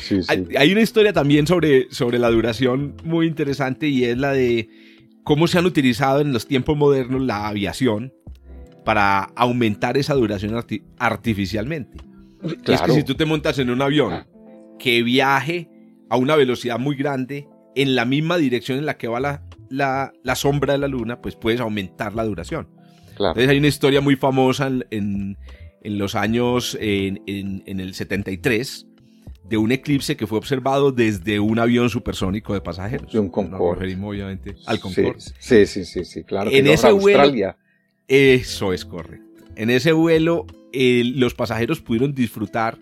[0.00, 0.44] Sí, sí.
[0.56, 4.68] Hay, una historia también sobre, sobre la duración muy interesante y es la de
[5.24, 8.12] cómo se han utilizado en los tiempos modernos la aviación
[8.84, 10.54] para aumentar esa duración
[10.98, 11.96] artificialmente.
[12.62, 12.62] Claro.
[12.66, 14.24] Es que si tú te montas en un avión
[14.78, 15.68] que viaje
[16.08, 19.42] a una velocidad muy grande en la misma dirección en la que va la,
[20.22, 22.68] la, sombra de la luna, pues puedes aumentar la duración.
[23.10, 25.36] Entonces hay una historia muy famosa en,
[25.82, 28.86] en, los años, en, en, el 73,
[29.44, 33.12] de un eclipse que fue observado desde un avión supersónico de pasajeros.
[33.12, 33.74] De un Concorde.
[33.74, 35.20] referimos obviamente al Concorde.
[35.38, 36.50] Sí, sí, sí, sí, claro.
[36.52, 37.56] En ese vuelo,
[38.06, 39.44] eso es correcto.
[39.56, 42.78] En ese vuelo, los pasajeros pudieron disfrutar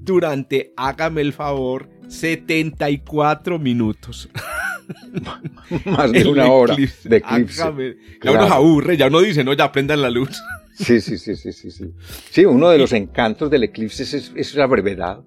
[0.00, 4.28] durante, hágame el favor, 74 minutos.
[5.84, 7.96] Más de una hora de eclipse.
[8.22, 10.30] Ya uno se aburre, ya uno dice, no, ya prendan la luz.
[10.78, 11.70] Sí, sí, sí, sí, sí.
[11.70, 11.94] Sí,
[12.30, 15.20] sí uno de los encantos del eclipse es, la brevedad,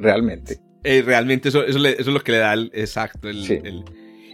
[0.00, 0.58] realmente.
[0.82, 3.28] Eh, realmente eso, eso, es lo que le da el exacto.
[3.28, 3.84] El,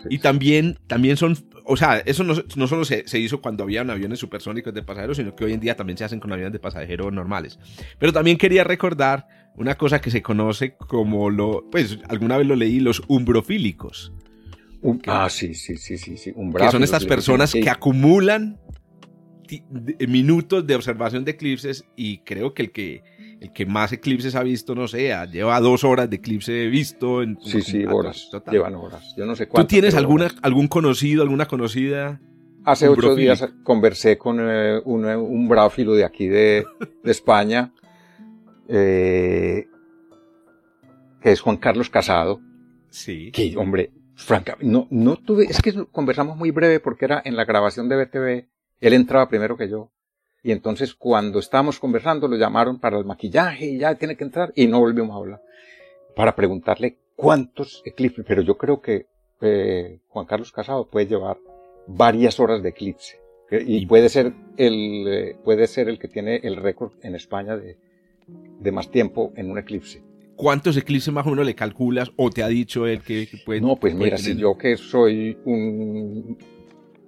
[0.09, 3.91] y también, también son, o sea, eso no, no solo se, se, hizo cuando habían
[3.91, 6.59] aviones supersónicos de pasajeros, sino que hoy en día también se hacen con aviones de
[6.59, 7.59] pasajeros normales.
[7.99, 9.27] Pero también quería recordar
[9.57, 14.13] una cosa que se conoce como lo, pues alguna vez lo leí, los umbrofílicos.
[15.07, 16.33] ah, sí, sí, sí, sí, sí.
[16.33, 18.59] que son estas personas que acumulan
[20.09, 23.03] minutos de observación de eclipses y creo que el que
[23.41, 27.23] el que más eclipses ha visto, no sé, lleva dos horas de eclipse visto.
[27.23, 28.31] En, sí, sí, horas.
[28.49, 29.15] Llevan horas.
[29.17, 29.67] Yo no sé cuánto.
[29.67, 32.21] ¿Tú tienes alguna, algún conocido, alguna conocida?
[32.65, 36.65] Hace ocho días conversé con eh, un, un bráfilo de aquí de,
[37.03, 37.73] de España
[38.69, 39.67] eh,
[41.21, 42.41] que es Juan Carlos Casado.
[42.91, 43.31] Sí.
[43.33, 47.45] Que, hombre, francamente, no, no tuve, es que conversamos muy breve porque era en la
[47.45, 48.49] grabación de BTV,
[48.81, 49.93] él entraba primero que yo.
[50.43, 54.53] Y entonces cuando estábamos conversando lo llamaron para el maquillaje y ya tiene que entrar
[54.57, 55.43] y no volvimos a hablar.
[56.17, 59.07] Para preguntarle cuántos eclipses, pero yo creo que
[59.41, 61.39] eh, Juan Carlos Casado puede llevar
[61.87, 63.21] varias horas de eclipse.
[63.51, 67.77] Y puede ser el, eh, puede ser el que tiene el récord en España de,
[68.27, 70.03] de más tiempo en un eclipse.
[70.37, 73.61] ¿Cuántos eclipses más o menos le calculas o te ha dicho él que, puede?
[73.61, 76.39] No, pues mira, si yo que soy un,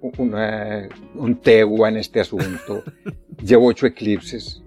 [0.01, 2.83] un tegua en este asunto,
[3.43, 4.61] llevo ocho eclipses.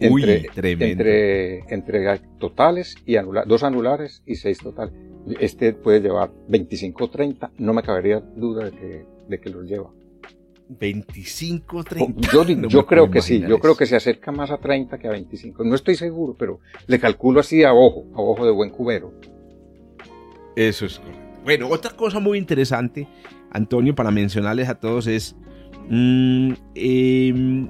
[0.00, 4.92] Entre, entre, entre, totales y anulares, dos anulares y seis totales.
[5.40, 9.64] Este puede llevar 25 o 30, no me cabería duda de que, de que los
[9.64, 9.90] lleva.
[10.68, 12.30] 25, 30.
[12.68, 15.64] Yo, creo que sí, yo creo que se acerca más a 30 que a 25.
[15.64, 19.12] No estoy seguro, pero le calculo así a ojo, a ojo de buen cubero.
[20.56, 21.24] Eso es correcto.
[21.44, 23.06] Bueno, otra cosa muy interesante,
[23.50, 25.36] Antonio, para mencionarles a todos es
[25.90, 27.68] mm, em,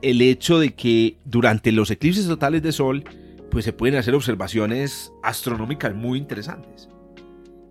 [0.00, 3.04] el hecho de que durante los eclipses totales de sol,
[3.50, 6.88] pues se pueden hacer observaciones astronómicas muy interesantes.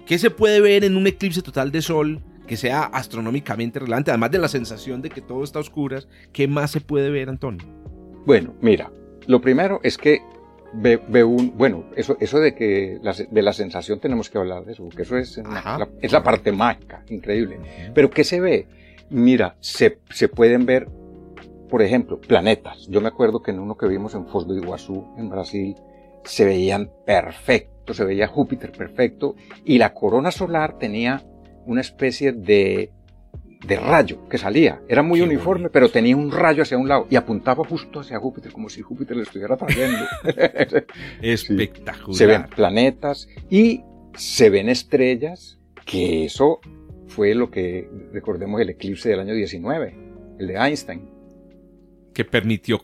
[0.05, 4.29] ¿Qué se puede ver en un eclipse total de sol que sea astronómicamente relevante, además
[4.29, 7.65] de la sensación de que todo está a oscuras, ¿qué más se puede ver, Antonio?
[8.25, 8.91] Bueno, mira,
[9.25, 10.19] lo primero es que
[10.73, 14.83] ve, un, bueno, eso, eso de que de la sensación tenemos que hablar de eso,
[14.83, 17.57] porque eso es, la, es la parte mágica, increíble.
[17.95, 18.67] Pero ¿qué se ve?
[19.09, 20.89] Mira, se, se pueden ver,
[21.69, 22.85] por ejemplo, planetas.
[22.89, 25.77] Yo me acuerdo que en uno que vimos en Foz do Iguazú, en Brasil,
[26.25, 31.23] se veían perfectos, se veía Júpiter perfecto, y la corona solar tenía
[31.65, 32.91] una especie de,
[33.65, 34.81] de rayo que salía.
[34.87, 38.51] Era muy uniforme, pero tenía un rayo hacia un lado y apuntaba justo hacia Júpiter,
[38.51, 40.05] como si Júpiter le estuviera trayendo.
[41.21, 42.15] Espectacular.
[42.15, 43.83] Se ven planetas y
[44.15, 46.59] se ven estrellas, que eso
[47.07, 49.95] fue lo que, recordemos, el eclipse del año 19,
[50.39, 51.09] el de Einstein.
[52.13, 52.81] Que permitió,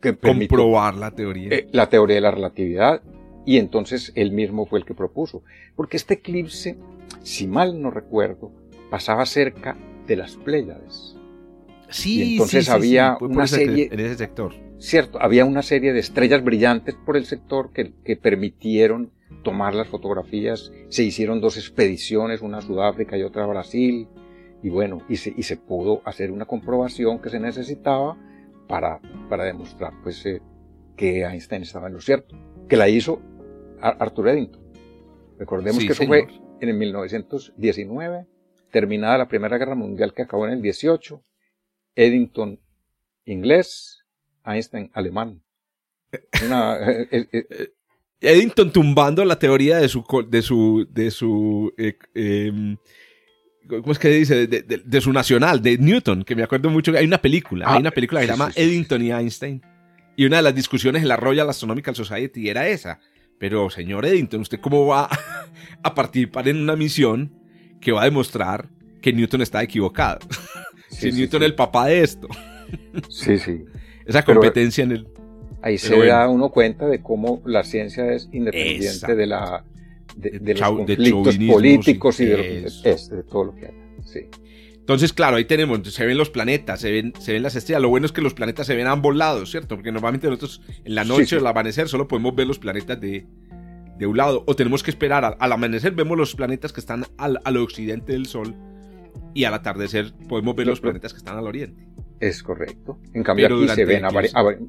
[0.00, 1.48] que comprobar la teoría.
[1.50, 3.02] Eh, la teoría de la relatividad
[3.46, 5.42] y entonces él mismo fue el que propuso.
[5.76, 6.78] Porque este eclipse,
[7.24, 8.52] si mal no recuerdo,
[8.90, 11.16] pasaba cerca de las Pléyades.
[11.88, 14.54] Sí, y entonces había una serie en ese sector.
[14.78, 19.10] Cierto, había una serie de estrellas brillantes por el sector que, que permitieron
[19.42, 20.72] tomar las fotografías.
[20.88, 24.08] Se hicieron dos expediciones, una a Sudáfrica y otra a Brasil.
[24.62, 28.16] Y bueno, y se, y se pudo hacer una comprobación que se necesitaba
[28.68, 30.42] para, para demostrar pues, eh,
[30.96, 32.36] que Einstein estaba en lo cierto,
[32.68, 33.20] que la hizo
[33.80, 34.62] Arthur Eddington.
[35.38, 36.26] Recordemos que eso fue
[36.60, 38.26] en el 1919,
[38.70, 41.22] terminada la Primera Guerra Mundial que acabó en el 18,
[41.94, 42.60] Eddington
[43.24, 44.04] inglés,
[44.44, 45.42] Einstein alemán.
[46.30, 47.68] Eh, eh, eh,
[48.20, 52.76] Eddington tumbando la teoría de su de su de su em,
[53.68, 54.46] ¿cómo es que dice?
[54.46, 57.90] De, su nacional, de Newton, que me acuerdo mucho hay una película, hay ah, una
[57.90, 59.62] película que se llama Eddington y Einstein.
[60.16, 63.00] Y una de las discusiones en la Royal Astronomical Society era esa.
[63.44, 65.06] Pero, señor Eddington, ¿usted cómo va
[65.82, 67.30] a participar en una misión
[67.78, 68.70] que va a demostrar
[69.02, 70.20] que Newton está equivocado?
[70.88, 72.26] si Newton es el papá de esto.
[73.10, 73.66] sí, sí.
[74.06, 75.08] Esa competencia en el...
[75.60, 79.62] Ahí se da uno cuenta de cómo la ciencia es independiente de la
[80.16, 83.74] de, los conflictos políticos y de, lo que, es, de todo lo que hay.
[84.06, 84.20] Sí.
[84.84, 87.80] Entonces, claro, ahí tenemos, se ven los planetas, se ven, se ven las estrellas.
[87.80, 89.76] Lo bueno es que los planetas se ven a ambos lados, ¿cierto?
[89.76, 93.26] Porque normalmente nosotros en la noche o el amanecer solo podemos ver los planetas de,
[93.96, 94.44] de un lado.
[94.46, 95.36] O tenemos que esperar.
[95.38, 98.54] Al, amanecer vemos los planetas que están al, al, occidente del Sol.
[99.32, 101.88] Y al atardecer podemos ver los, planetas que están al oriente.
[102.20, 102.98] Es correcto.
[103.14, 104.04] En cambio aquí se ven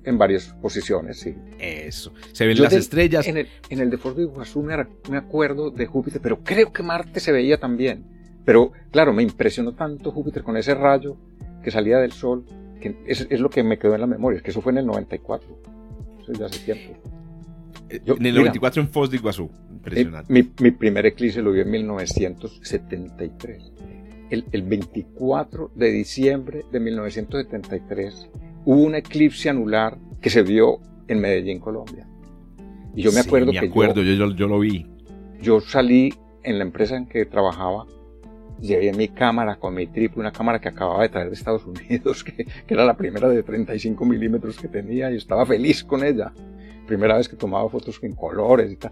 [0.06, 1.36] en varias posiciones, sí.
[1.60, 2.14] Eso.
[2.32, 3.28] Se ven las estrellas.
[3.28, 7.34] En el, en el de Iguazú me acuerdo de Júpiter, pero creo que Marte se
[7.34, 8.15] veía también.
[8.46, 11.18] Pero claro, me impresionó tanto Júpiter con ese rayo
[11.64, 12.46] que salía del Sol,
[12.80, 14.86] que es, lo que me quedó en la memoria, es que eso fue en el
[14.86, 15.62] 94.
[16.22, 17.00] Eso es de hace tiempo.
[17.90, 19.50] Eh, en el 94 en Foz de Iguazú.
[19.72, 20.32] Impresionante.
[20.32, 23.72] Mi, mi, primer eclipse lo vi en 1973.
[24.30, 28.30] El, el 24 de diciembre de 1973
[28.66, 32.08] hubo un eclipse anular que se vio en Medellín, Colombia.
[32.96, 34.88] Y yo me acuerdo me que acuerdo, yo, yo, lo vi.
[35.42, 37.86] Yo salí en la empresa en que trabajaba
[38.60, 42.24] llevé mi cámara con mi triple, una cámara que acababa de traer de Estados Unidos,
[42.24, 46.34] que, era la primera de 35 milímetros que tenía y estaba feliz con ella.
[46.88, 48.92] Primera vez que tomaba fotos en colores y tal.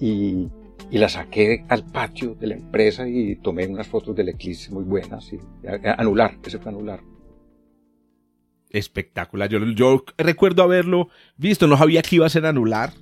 [0.00, 0.48] Y,
[0.90, 4.84] y la saqué al patio de la empresa y tomé unas fotos del eclipse muy
[4.84, 5.32] buenas.
[5.32, 5.40] Y,
[5.96, 7.00] anular, ese fue anular.
[8.70, 9.48] Espectacular.
[9.48, 12.92] Yo, yo recuerdo haberlo visto, no sabía que iba a ser anular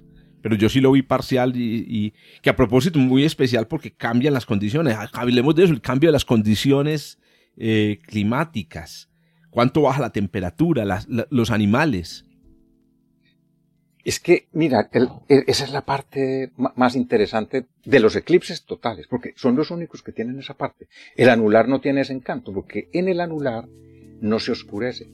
[0.43, 2.12] pero yo sí lo vi parcial y,
[2.43, 4.95] que a propósito muy especial porque cambian las condiciones.
[4.97, 7.18] Ah, hablemos de eso, el cambio de las condiciones
[7.57, 9.11] eh, climáticas.
[9.51, 10.84] ¿Cuánto baja la temperatura,
[11.30, 12.24] los animales?
[14.05, 14.88] Es que, mira,
[15.28, 20.12] esa es la parte más interesante de los eclipses totales, porque son los únicos que
[20.12, 20.88] tienen esa parte.
[21.16, 23.68] El anular no tiene ese encanto, porque en el anular
[24.20, 25.11] no se oscurece.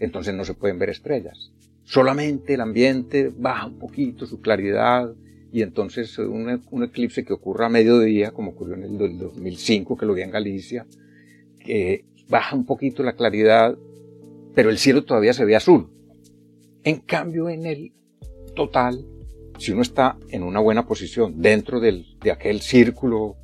[0.00, 1.52] Entonces no se pueden ver estrellas.
[1.84, 5.12] Solamente el ambiente baja un poquito su claridad
[5.52, 10.14] y entonces un, eclipse que ocurra a mediodía, como ocurrió en el 2005, que lo
[10.14, 10.86] vi en Galicia,
[11.58, 13.76] que baja un poquito la claridad,
[14.54, 15.90] pero el cielo todavía se ve azul.
[16.84, 17.92] En cambio, en el
[18.54, 19.04] total,
[19.58, 23.36] si uno está en una buena posición dentro del, de aquel círculo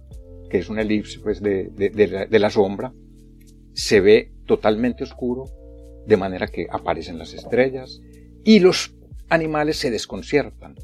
[0.49, 2.93] que es una elipse pues, de, de, la, sombra,
[3.72, 5.45] se ve totalmente oscuro,
[6.07, 8.01] de manera que aparecen las estrellas
[8.47, 8.94] y los
[9.28, 10.76] animales se desconciertan.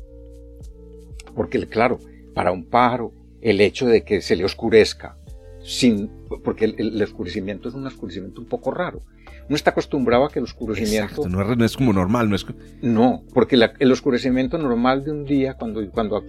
[1.34, 2.00] Porque, claro,
[2.34, 5.16] para un pájaro, el hecho de que se le oscurezca,
[5.62, 6.10] sin,
[6.44, 9.02] porque el, oscurecimiento es un oscurecimiento un poco raro.
[9.46, 11.28] Uno está acostumbrado a que el oscurecimiento...
[11.28, 12.44] no, es, como normal, no es...
[12.82, 16.24] No, porque el oscurecimiento normal de un día, cuando, cuando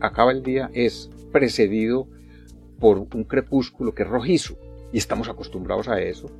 [0.00, 2.08] acaba el día, es precedido
[2.78, 4.56] por un crepúsculo que es rojizo
[4.92, 6.30] y estamos acostumbrados a eso.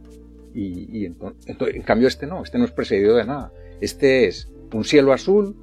[0.54, 3.52] Y, entonces, en cambio este no, este no es precedido de nada.
[3.80, 5.56] Este es un cielo azul,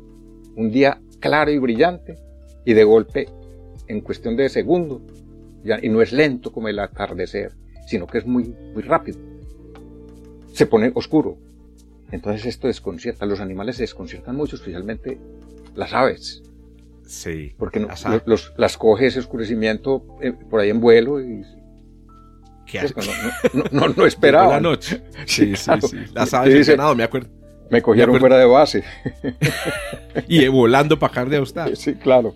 [0.56, 2.18] un día claro y brillante
[2.66, 3.30] y de golpe,
[3.88, 5.02] en cuestión de segundos,
[5.82, 7.54] y no es lento como el atardecer,
[7.88, 9.20] sino que es muy, muy rápido.
[10.54, 11.38] Se pone oscuro.
[12.12, 13.26] Entonces esto desconcierta.
[13.26, 15.18] Los animales se desconciertan mucho, especialmente
[15.76, 16.42] las aves.
[17.06, 17.54] Sí.
[17.58, 17.88] Porque no,
[18.26, 21.44] los, las coge ese oscurecimiento eh, por ahí en vuelo y.
[22.66, 22.82] ¿Qué
[23.54, 24.56] no, no, no, esperaba.
[24.56, 25.02] la noche.
[25.26, 27.30] Sí, sí, sí, Las aves sí, me acuerdo.
[27.70, 28.84] Me cogieron fuera de base.
[30.28, 31.76] y volando para de usted.
[31.76, 32.34] Sí, claro.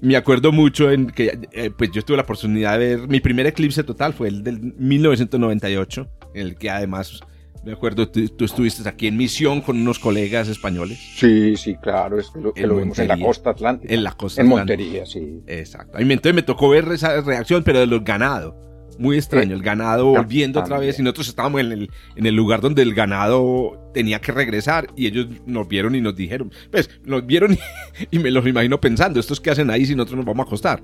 [0.00, 3.46] Me acuerdo mucho en que eh, pues yo tuve la oportunidad de ver mi primer
[3.46, 7.20] eclipse total fue el del 1998, en el que además
[7.62, 10.98] me acuerdo, tú, estuviste aquí en misión con unos colegas españoles.
[11.16, 13.92] Sí, sí, claro, es que lo, que lo vimos en la costa atlántica.
[13.92, 15.42] En la costa En Montería, sí.
[15.46, 15.98] Exacto.
[15.98, 18.54] A mí entonces me tocó ver esa reacción, pero de los ganados
[19.00, 22.60] muy extraño, el ganado volviendo otra vez y nosotros estábamos en el, en el lugar
[22.60, 27.24] donde el ganado tenía que regresar y ellos nos vieron y nos dijeron, pues nos
[27.24, 27.56] vieron
[28.10, 30.82] y, me los imagino pensando, ¿estos qué hacen ahí si nosotros nos vamos a acostar?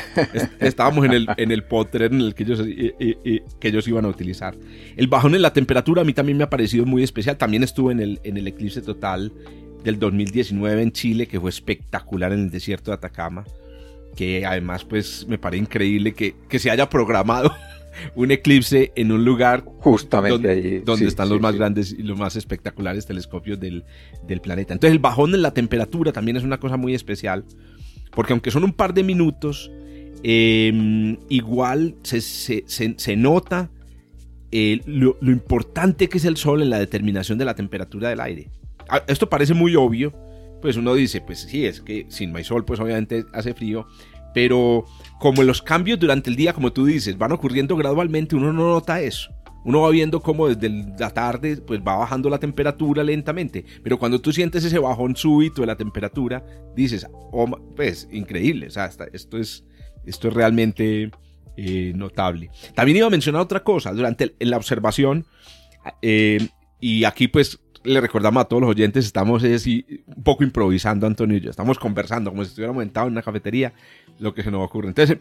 [0.60, 4.54] estábamos en el, en el potrer en el que ellos, que ellos iban a utilizar.
[4.96, 7.92] El bajón en la temperatura a mí también me ha parecido muy especial, también estuve
[7.92, 9.32] en el, en el eclipse total
[9.82, 13.44] del 2019 en Chile, que fue espectacular en el desierto de Atacama
[14.18, 17.54] que además pues me parece increíble que, que se haya programado
[18.16, 22.18] un eclipse en un lugar justamente donde, allí donde están los más grandes y los
[22.18, 23.84] más espectaculares telescopios del,
[24.26, 24.74] del, planeta.
[24.74, 27.44] Entonces el bajón en la temperatura también es una cosa muy especial,
[28.10, 29.70] porque aunque son un par de minutos,
[30.24, 33.70] em, igual se, se, se, nota
[34.50, 38.20] eh, lo, lo, importante que es el sol en la determinación de la temperatura del
[38.20, 38.50] aire.
[38.88, 40.12] Ah, esto parece muy obvio,
[40.60, 43.86] pues uno dice, pues sí, es que sin no sol, pues obviamente hace frío,
[44.34, 44.84] pero
[45.18, 49.00] como los cambios durante el día, como tú dices, van ocurriendo gradualmente, uno no nota
[49.00, 49.30] eso.
[49.64, 54.20] Uno va viendo cómo desde la tarde pues va bajando la temperatura lentamente, pero cuando
[54.20, 59.36] tú sientes ese bajón súbito de la temperatura, dices, oh, pues increíble, o sea, esto
[59.36, 59.64] es,
[60.06, 61.10] esto es realmente
[61.56, 62.50] eh, notable.
[62.74, 65.26] También iba a mencionar otra cosa, durante la observación,
[66.02, 66.48] eh,
[66.80, 71.36] y aquí pues le recordamos a todos los oyentes, estamos así, un poco improvisando, Antonio
[71.36, 71.50] y yo.
[71.50, 73.72] Estamos conversando como si estuviéramos sentados en una cafetería,
[74.18, 74.88] lo que se nos ocurre.
[74.88, 75.18] Entonces,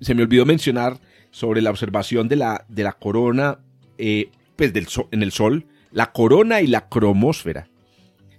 [0.00, 0.98] se, me olvidó mencionar
[1.30, 3.58] sobre la observación de la, de la corona
[3.98, 7.68] eh, pues del en el Sol, la corona y la cromosfera,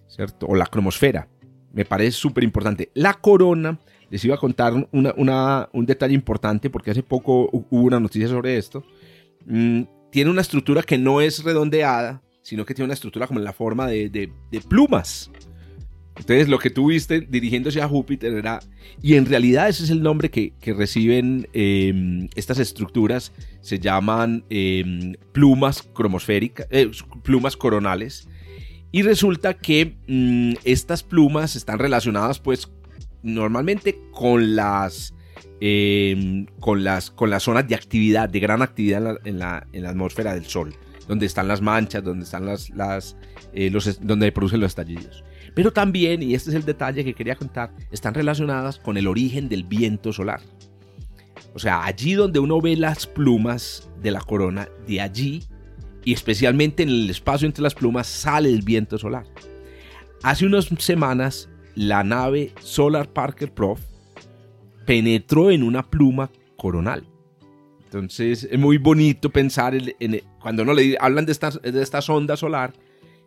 [0.08, 0.48] ¿cierto?
[0.48, 1.28] O la cromosfera.
[1.72, 2.92] Me parece súper importante.
[2.94, 8.00] La corona, les iba a contar una, un detalle importante porque hace poco hubo una
[8.00, 8.84] noticia sobre esto.
[9.46, 13.46] Mm, tiene una estructura que no es redondeada, sino que tiene una estructura como en
[13.46, 14.32] la forma de,
[14.68, 15.32] plumas.
[16.16, 18.60] Entonces lo que tú viste dirigiéndose a Júpiter era,
[19.02, 23.32] y en realidad ese es el nombre que, reciben em, estas estructuras,
[23.62, 26.92] se llaman em, plumas cromosféricas, eh,
[27.24, 28.28] plumas coronales,
[28.92, 32.70] y resulta que mm, estas plumas están relacionadas pues
[33.24, 35.16] normalmente con las,
[35.62, 39.90] em, con las, con las zonas de actividad, de gran actividad en la, en la
[39.90, 40.76] atmósfera del Sol
[41.08, 42.70] donde están las manchas, donde están las,
[43.54, 45.24] eh, los, donde producen los estallidos.
[45.54, 49.50] Pero también, y este es el detalle que quería contar, están relacionadas con el origen
[49.50, 50.42] del viento solar.
[51.54, 55.44] O sea, allí donde uno ve las plumas de la corona, de allí,
[56.04, 59.26] y especialmente en el espacio entre las plumas, sale el viento solar.
[60.24, 63.80] Hace unas semanas, la nave Solar Parker Prof
[64.86, 67.06] penetró en una pluma coronal.
[67.94, 72.36] Entonces es muy bonito pensar en, cuando no le hablan de esta, de esta sonda
[72.36, 72.74] solar,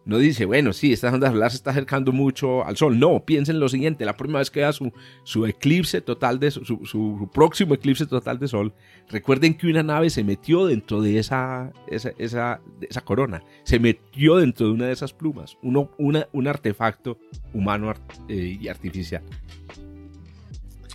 [0.05, 2.99] no dice, bueno, sí, esta onda solar se está acercando mucho al Sol.
[2.99, 4.93] No, piensen lo siguiente, la próxima vez que vea su,
[5.23, 8.73] su eclipse total de su, su, próximo eclipse total de Sol,
[9.09, 14.37] recuerden que una nave se metió dentro de esa, esa, esa, esa corona, se metió
[14.37, 17.19] dentro de una de esas plumas, uno, una, un artefacto
[17.53, 17.93] humano
[18.29, 19.23] eh, y artificial.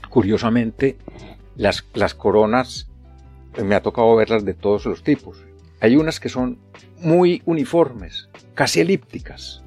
[0.09, 0.97] Curiosamente,
[1.55, 2.91] las, las coronas,
[3.64, 5.43] me ha tocado verlas de todos los tipos.
[5.80, 6.60] Hay unas que son
[6.99, 9.64] muy uniformes, casi elípticas.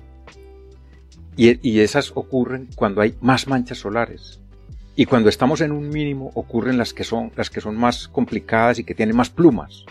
[1.36, 4.40] Y, esas ocurren cuando hay más manchas solares.
[4.94, 8.78] Y cuando estamos en un mínimo ocurren las que son, las que son más complicadas
[8.78, 9.84] y que tienen más plumas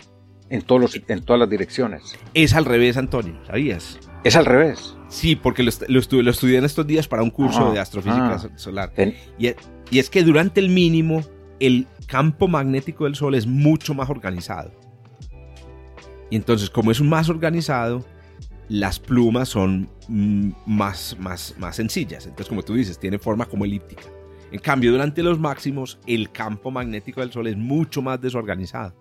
[0.48, 2.16] en, todos los, en todas las direcciones.
[2.32, 3.98] Es al revés, Antonio, ¿sabías?
[4.24, 4.96] Es al revés.
[5.08, 8.48] Sí, porque lo, lo, estudié en estos días para un curso ah, de astrofísica ah.
[8.58, 8.92] solar.
[9.38, 9.48] y,
[9.90, 11.22] y es que durante el mínimo
[11.60, 14.72] el campo magnético del Sol es mucho más organizado.
[16.30, 18.04] Y entonces, como es más organizado,
[18.68, 22.26] las plumas son mm, más, más, más sencillas.
[22.26, 24.02] Entonces, como tú dices, tiene forma como elíptica.
[24.50, 28.94] En cambio, durante los máximos, el campo magnético del Sol es mucho más desorganizado.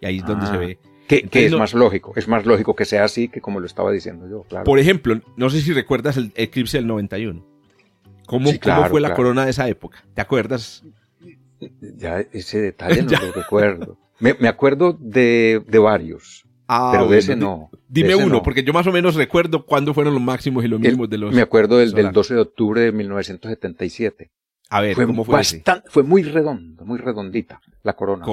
[0.00, 0.78] Y ahí es donde se ah, ve.
[1.06, 4.28] Que, es más lógico, es más lógico que sea así que como lo estaba diciendo
[4.28, 4.64] yo, claro.
[4.64, 7.46] Por ejemplo, no sé si recuerdas el eclipse del 91.
[8.26, 10.04] ¿Cómo, ¿cómo fue la corona de esa época?
[10.14, 10.82] ¿Te acuerdas?
[11.80, 13.98] Ya ese detalle no lo recuerdo.
[14.18, 16.44] Me, me acuerdo de, de varios.
[16.68, 17.70] Ah, pero de ese no.
[17.88, 21.08] Dime uno, porque yo más o menos recuerdo cuándo fueron los máximos y los mínimos
[21.08, 21.34] de los.
[21.34, 24.30] Me acuerdo del, del, 12 de octubre de 1977.
[24.70, 25.42] A ver, fue ¿cómo fue
[25.86, 28.26] Fue muy redondo, muy redondita la corona.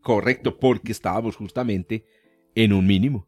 [0.00, 2.06] correcto, porque estábamos justamente
[2.54, 3.26] en un mínimo.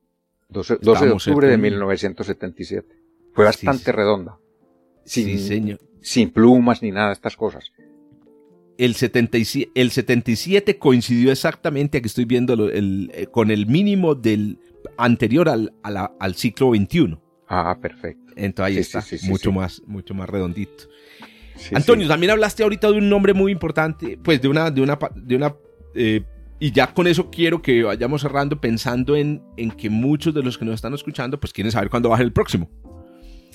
[0.49, 2.89] 12, de octubre de 1977.
[3.35, 4.39] Fue bastante redonda.
[5.05, 5.79] Sin, señor.
[6.01, 7.71] sin plumas ni nada de estas cosas
[8.79, 14.59] el 77, el 77 coincidió exactamente, aquí estoy viendo el, eh, con el mínimo del
[14.97, 17.21] anterior al, al ciclo 21.
[17.49, 18.33] Ah, perfecto.
[18.37, 20.85] Entonces ahí está, mucho, Más, mucho más redondito.
[21.73, 25.37] Antonio, también hablaste ahorita de un nombre muy importante, pues de una, de una, de
[25.37, 25.57] una
[25.95, 26.23] eh,
[26.61, 30.57] y ya con eso quiero que vayamos cerrando pensando en, en que muchos de los
[30.57, 32.71] que nos están escuchando, pues quieren saber cuándo va a ser el próximo.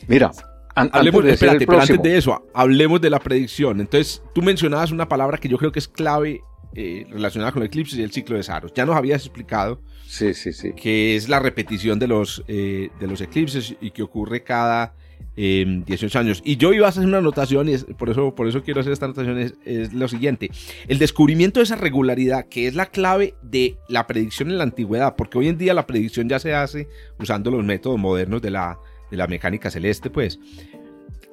[0.07, 0.31] Mira,
[0.75, 3.79] hablemos, de espérate, pero antes de eso, hablemos de la predicción.
[3.79, 6.41] Entonces, tú mencionabas una palabra que yo creo que es clave
[6.75, 8.73] eh, relacionada con el eclipse y el ciclo de Saros.
[8.73, 10.73] Ya nos habías explicado sí, sí, sí.
[10.73, 14.95] que es la repetición de los, eh, de los eclipses y que ocurre cada
[15.35, 16.41] 18 em, años.
[16.43, 19.05] Y yo iba a hacer una anotación, y por, eso, por eso quiero hacer esta
[19.05, 20.49] anotación, es, es, lo siguiente.
[20.87, 25.15] El descubrimiento de esa regularidad, que es la clave de la predicción en la antigüedad,
[25.15, 26.87] porque hoy en día la predicción ya se hace
[27.19, 28.79] usando los métodos modernos de la
[29.11, 30.39] de la mecánica celeste, pues.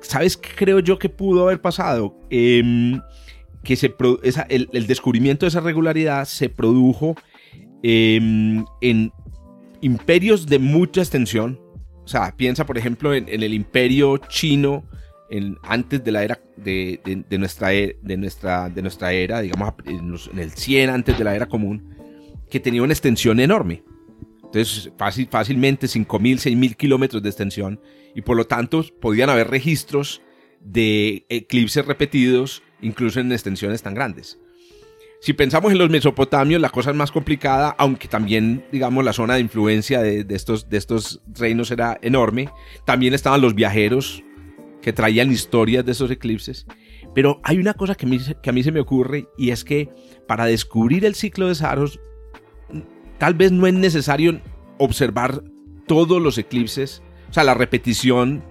[0.01, 2.17] ¿Sabes qué creo yo que pudo haber pasado?
[2.31, 3.01] Em,
[3.63, 3.95] que se
[4.49, 7.15] el, descubrimiento de esa regularidad se produjo
[7.83, 9.13] em, en
[9.81, 11.61] imperios de mucha extensión.
[12.05, 14.85] O sea, piensa por ejemplo en, el imperio chino
[15.31, 17.01] en, antes de la era de,
[17.39, 21.47] nuestra, e, de, nuestra, de nuestra era, digamos en, el 100 antes de la era
[21.47, 21.95] común,
[22.49, 23.83] que tenía una extensión enorme.
[24.53, 27.81] Entonces, fácil, fácilmente 5.000, 6.000 kilómetros de extensión
[28.17, 30.23] y por lo tanto podían haber registros
[30.61, 34.41] de eclipses repetidos incluso en extensiones tan grandes.
[35.21, 39.35] Si pensamos en los mesopotamios, la cosa es más complicada, aunque también, digamos, la zona
[39.35, 42.49] de influencia de, estos, de estos reinos era enorme.
[42.87, 44.25] También estaban los viajeros
[44.81, 46.67] que traían historias de esos eclipses.
[47.15, 48.07] Pero hay una cosa que,
[48.43, 49.91] que a mí se me ocurre y es que
[50.27, 52.01] para descubrir el ciclo de Saros
[53.21, 54.41] tal vez no es necesario
[54.79, 55.45] observar
[55.87, 58.43] todos los eclipses, o sea, la repetición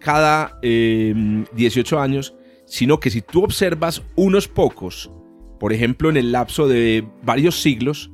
[0.00, 2.34] cada 18 em, años,
[2.66, 5.12] sino que si tú observas unos pocos,
[5.60, 8.10] por ejemplo, en el lapso de varios siglos,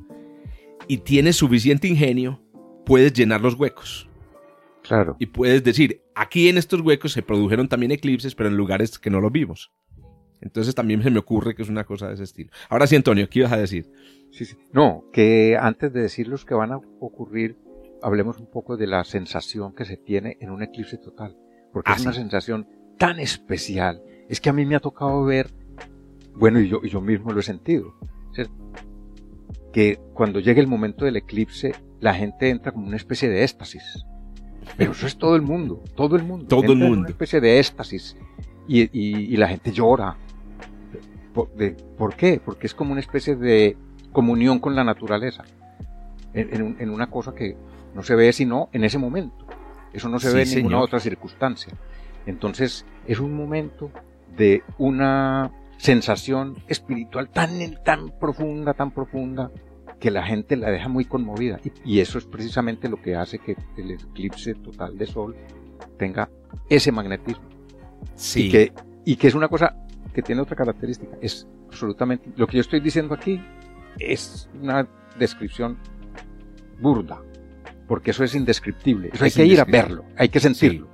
[0.87, 2.39] y tienes suficiente ingenio,
[2.85, 4.07] puedes llenar los huecos.
[4.83, 5.15] Claro.
[5.17, 9.09] Y puedes decir, aquí en estos huecos se produjeron también eclipses, pero en lugares que
[9.09, 9.71] no los vimos.
[10.41, 12.51] Entonces también se me ocurre que es una cosa de ese estilo.
[12.69, 13.89] Ahora sí, Antonio, ¿qué ibas a decir?
[14.71, 17.57] No, que antes de decir los que van a ocurrir,
[18.01, 21.37] hablemos un poco de la sensación que se tiene en un eclipse total.
[21.71, 22.67] Porque ah, es una sensación
[22.97, 24.01] tan especial.
[24.29, 25.51] Es que a mí me ha tocado ver,
[26.35, 27.95] bueno, y yo, yo mismo lo he sentido,
[29.71, 34.05] que cuando llega el momento del eclipse, la gente entra como una especie de éxtasis.
[34.77, 36.45] Pero eso es todo el mundo, todo el mundo.
[36.47, 36.99] Todo el mundo.
[36.99, 38.15] una especie de éxtasis.
[38.67, 40.15] Y, y, la gente llora.
[41.33, 42.39] ¿Por qué?
[42.43, 43.75] Porque es como una especie de
[44.13, 45.43] comunión con la naturaleza,
[46.33, 47.57] en, una cosa que
[47.93, 49.45] no se ve sino en ese momento.
[49.91, 51.73] Eso no se ve en ninguna otra circunstancia.
[52.25, 53.91] Entonces es un momento
[54.35, 59.51] de una sensación espiritual tan, tan profunda, tan profunda,
[59.99, 61.59] que la gente la deja muy conmovida.
[61.85, 65.35] Y, eso es precisamente lo que hace que el eclipse total de sol
[65.97, 66.29] tenga
[66.69, 67.45] ese magnetismo.
[68.15, 68.47] Sí.
[68.47, 68.73] Y que,
[69.05, 69.75] y que es una cosa
[70.13, 71.17] que tiene otra característica.
[71.21, 72.29] Es absolutamente.
[72.35, 73.41] Lo que yo estoy diciendo aquí
[73.99, 74.87] es una
[75.19, 75.77] descripción
[76.79, 77.21] burda.
[77.87, 79.09] Porque eso es indescriptible.
[79.13, 80.05] Eso hay que ir a verlo.
[80.17, 80.87] Hay que sentirlo.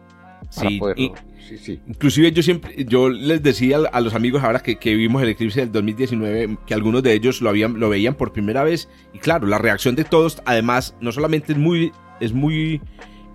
[0.55, 1.03] Para Sí, poderlo.
[1.03, 1.11] y-
[1.47, 1.79] sí, sí.
[1.87, 5.59] Inclusive yo siempre, yo les decía a los amigos ahora que, que vimos el eclipse
[5.61, 9.45] del 2019, que algunos de ellos lo habían, lo veían por primera vez, y claro,
[9.47, 12.81] la reacción de todos, además, no solamente es muy, es muy,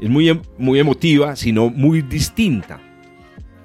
[0.01, 2.81] es muy, muy emotiva, sino muy distinta.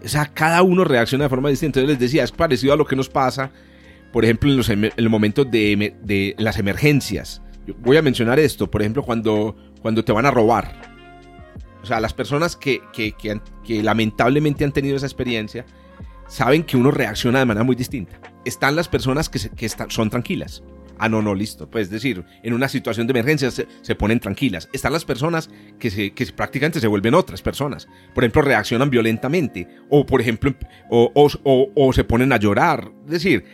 [0.04, 1.80] O sea, cada uno reacciona de forma distinta.
[1.80, 3.52] Entonces les decía, es parecido a lo que nos pasa,
[4.12, 7.42] por ejemplo, en los, en los momentos de, de las emergencias.
[7.68, 10.82] Yo voy a mencionar esto, por ejemplo, cuando, cuando te van a robar.
[11.82, 15.66] O sea, las personas que, que, que han- que lamentablemente han tenido esa experiencia
[16.28, 18.20] saben que uno reacciona de manera muy distinta.
[18.46, 20.64] Están las personas que, se- que están, son tranquilas.
[21.02, 21.70] Ah, no, no, listo.
[21.70, 24.68] Pues es decir, en una situación de emergencia se, se ponen tranquilas.
[24.74, 25.50] Están las personas
[25.80, 27.88] que, se, que prácticamente se vuelven otras personas.
[28.14, 29.66] Por ejemplo, reaccionan violentamente.
[29.90, 30.54] O, por ejemplo,
[30.90, 32.92] o, o- o- o se ponen a llorar.
[33.06, 33.46] Es decir,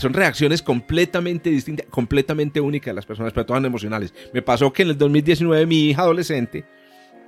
[0.00, 4.14] son reacciones completamente distintas, completamente únicas de las personas, pero todas emocionales.
[4.32, 6.64] Me pasó que en el 2019 mi hija adolescente,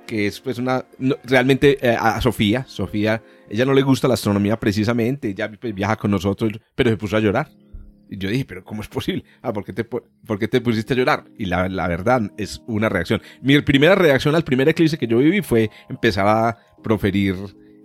[0.07, 4.15] que es pues una, no, realmente eh, a Sofía, Sofía, ella no le gusta la
[4.15, 7.49] astronomía precisamente, ella pues, viaja con nosotros, pero se puso a llorar.
[8.09, 9.23] Y yo dije, pero ¿cómo es posible?
[9.41, 11.25] Ah, ¿por qué te, por qué te pusiste a llorar?
[11.37, 13.21] Y la, la verdad es una reacción.
[13.41, 17.35] Mi primera reacción al primer eclipse que yo viví fue empezar a proferir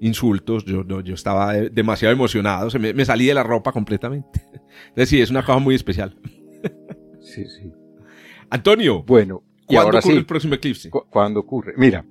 [0.01, 0.65] insultos.
[0.65, 4.41] Yo, yo, yo estaba eh, demasiado emocionado, se me, me salí de la ropa completamente.
[4.89, 6.17] Entonces sí, es una cosa muy especial.
[7.21, 7.71] Sí, sí.
[8.49, 10.19] Antonio, Bueno, y ¿cuándo ahora ocurre sí.
[10.19, 10.89] el próximo eclipse?
[10.89, 11.75] cu- ¿Cuándo ocurre?
[11.77, 12.05] Mira,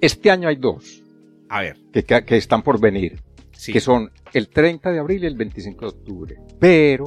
[0.00, 1.02] este año hay dos
[1.48, 3.22] A ver, que, que- que están por venir.
[3.52, 3.72] sí.
[3.72, 7.04] que son el 30 de abril y el 25 de octubre, pero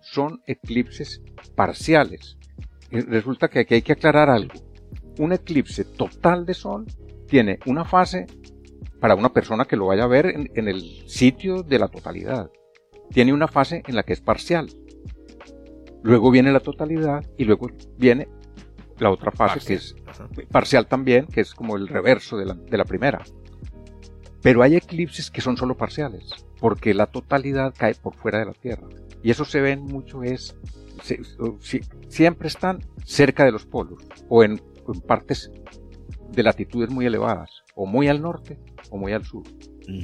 [0.00, 1.20] son eclipses
[1.56, 2.38] parciales.
[2.92, 4.54] Y resulta que aquí hay que aclarar algo.
[5.18, 6.86] Un eclipse total de sol
[7.26, 8.26] tiene una fase
[9.00, 12.50] para una persona que lo vaya a ver en, en el sitio de la totalidad.
[13.10, 14.68] Tiene una fase en la que es parcial.
[16.02, 18.28] Luego viene la totalidad y luego viene
[18.98, 20.28] la otra fase que es Ajá.
[20.50, 23.22] parcial también, que es como el reverso de la, de la primera.
[24.42, 26.30] Pero hay eclipses que son solo parciales,
[26.60, 28.86] porque la totalidad cae por fuera de la Tierra.
[29.22, 30.56] Y eso se ven mucho es,
[31.02, 31.20] se-
[32.08, 34.60] siempre están cerca de los polos, o en,
[34.92, 35.50] en partes
[36.30, 38.58] de latitudes muy elevadas, o muy al norte
[38.90, 39.44] o muy al sur.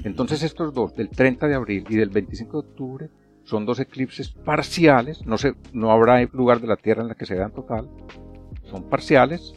[0.05, 3.11] Entonces estos dos, del 30 de abril y del 25 de octubre,
[3.43, 7.27] son dos eclipses parciales, no, se, no habrá lugar de la Tierra en la que
[7.27, 7.89] se vean total,
[8.70, 9.55] son parciales,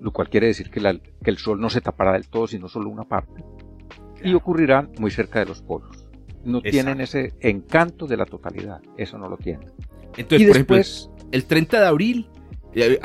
[0.00, 2.68] lo cual quiere decir que, la- que el Sol no se tapará del todo, sino
[2.68, 3.44] solo una parte,
[4.22, 6.06] y ocurrirán muy cerca de los polos.
[6.44, 6.70] No Exacto.
[6.70, 9.72] tienen ese encanto de la totalidad, eso no lo tienen.
[10.16, 12.28] Entonces, y por ejemplo, después, el 30 de abril,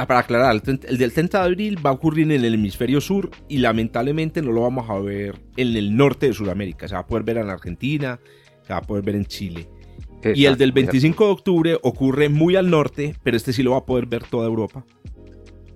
[0.07, 3.01] para aclarar, el, 30 el del 30 de abril va a ocurrir en el hemisferio
[3.01, 6.87] sur y lamentablemente no lo vamos a ver en el norte de Sudamérica.
[6.87, 8.19] Se va a poder ver en Argentina,
[8.65, 9.67] se va a poder ver en Chile.
[10.33, 13.61] y el del muy de 25 de octubre ocurre muy al norte, pero este sí
[13.63, 14.85] lo va a poder ver toda Europa.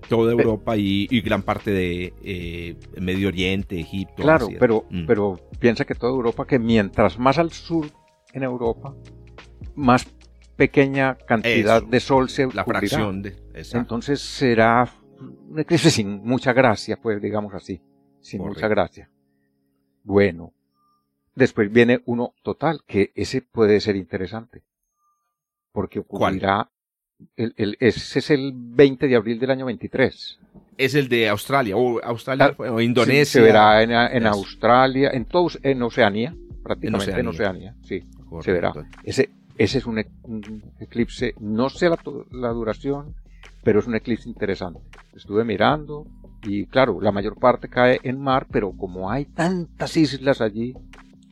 [0.09, 4.23] Toda Europa y, y gran parte de eh, Medio Oriente, Egipto.
[4.23, 4.57] Claro, Asia.
[4.59, 5.05] pero, Mm.
[5.05, 7.87] pero piensa que toda Europa, que mientras más al sur
[8.33, 8.93] en Europa,
[9.73, 10.05] más
[10.57, 12.79] pequeña cantidad Eso, de sol se la cubrirá.
[12.79, 13.35] fracción de...
[13.53, 13.77] exacto.
[13.79, 14.87] Entonces será
[15.19, 17.81] un eclipse sin mucha gracia, pues digamos así,
[18.21, 18.57] sin Correcto.
[18.59, 19.09] mucha gracia.
[20.03, 20.53] Bueno,
[21.35, 24.63] después viene uno total, que ese puede ser interesante,
[25.71, 26.69] porque ocurrirá,
[27.35, 30.39] el, el- ese es el 20 de abril del año 23.
[30.77, 33.25] es el de Australia, o Australia, o Indonesia.
[33.25, 34.25] Sí, se verá en, en.
[34.25, 37.71] Australia, en, todo, en Oceanía, prácticamente en Oceanía.
[37.71, 38.41] Oceanía, sí, Correcto.
[38.41, 38.73] se verá.
[39.03, 39.29] Ese,
[39.59, 41.89] ese es un, un eclipse, no sé
[42.31, 43.13] la duración,
[43.63, 44.79] pero es un eclipse interesante.
[45.15, 46.07] Estuve mirando
[46.43, 50.75] y claro, la mayor parte cae en mar, pero como hay tantas islas allí,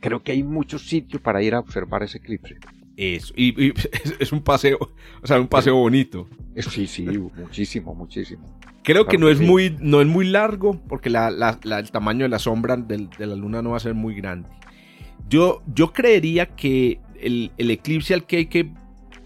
[0.00, 2.56] creo que hay muchos sitios para ir a observar ese eclipse.
[2.96, 3.32] Eso.
[3.36, 3.70] Y, y
[4.04, 4.78] es, es un paseo,
[5.22, 6.28] o sea, un paseo bonito.
[6.56, 8.44] Sí, sí, muchísimo, muchísimo.
[8.82, 9.44] Creo que Claro no que es sí.
[9.46, 13.08] muy, no es muy largo, porque la- la- la- el tamaño de la sombra de
[13.18, 14.48] la luna no va a ser muy grande.
[15.28, 18.72] Yo, yo creería que el, el eclipse al que hay que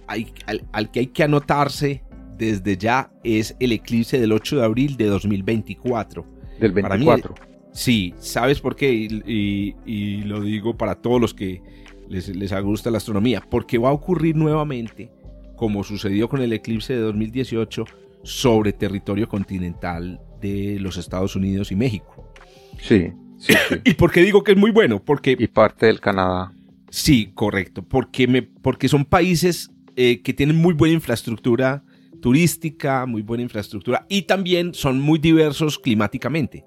[0.07, 2.04] hay- al, al que hay que anotarse
[2.37, 6.27] desde ya es el eclipse del 8 de abril de 2024.
[6.61, 7.35] Del Para mí, 24.
[7.73, 8.93] Sí, ¿sabes por qué?
[8.93, 11.61] Y, y- y lo digo para todos los que
[12.09, 15.11] les, les gusta la astronomía, porque va a ocurrir nuevamente,
[15.57, 17.85] como sucedió con el eclipse de 2018,
[18.23, 22.33] sobre territorio continental de los Estados Unidos y México.
[22.81, 23.75] Sí, sí, sí.
[23.85, 25.03] ¿Y por qué digo que es muy bueno?
[25.05, 26.53] Porque y parte del Canadá.
[26.91, 31.83] Sí, correcto, porque, me, porque son países eh, que tienen muy buena infraestructura
[32.25, 36.65] turística, muy buena infraestructura y también son muy diversos climáticamente.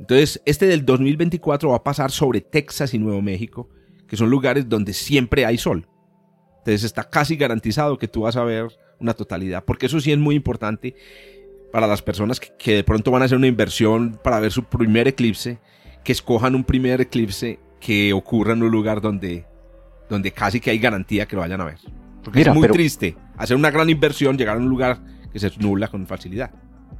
[0.00, 3.68] Entonces, este del 2024 va a pasar sobre Texas y Nuevo México,
[4.08, 5.86] que son lugares donde siempre hay sol.
[6.58, 10.18] Entonces está casi garantizado que tú vas a ver una totalidad, porque eso sí es
[10.18, 10.96] muy importante
[11.70, 15.06] para las personas que, de pronto van a hacer una inversión para ver su primer
[15.06, 15.60] eclipse,
[16.02, 19.46] que escojan un primer eclipse que ocurra en un lugar donde,
[20.10, 21.78] donde casi que hay garantía que lo vayan a ver.
[22.28, 24.98] Porque es muy triste hacer una gran inversión, llegar a un lugar
[25.32, 26.50] que se nubla con facilidad.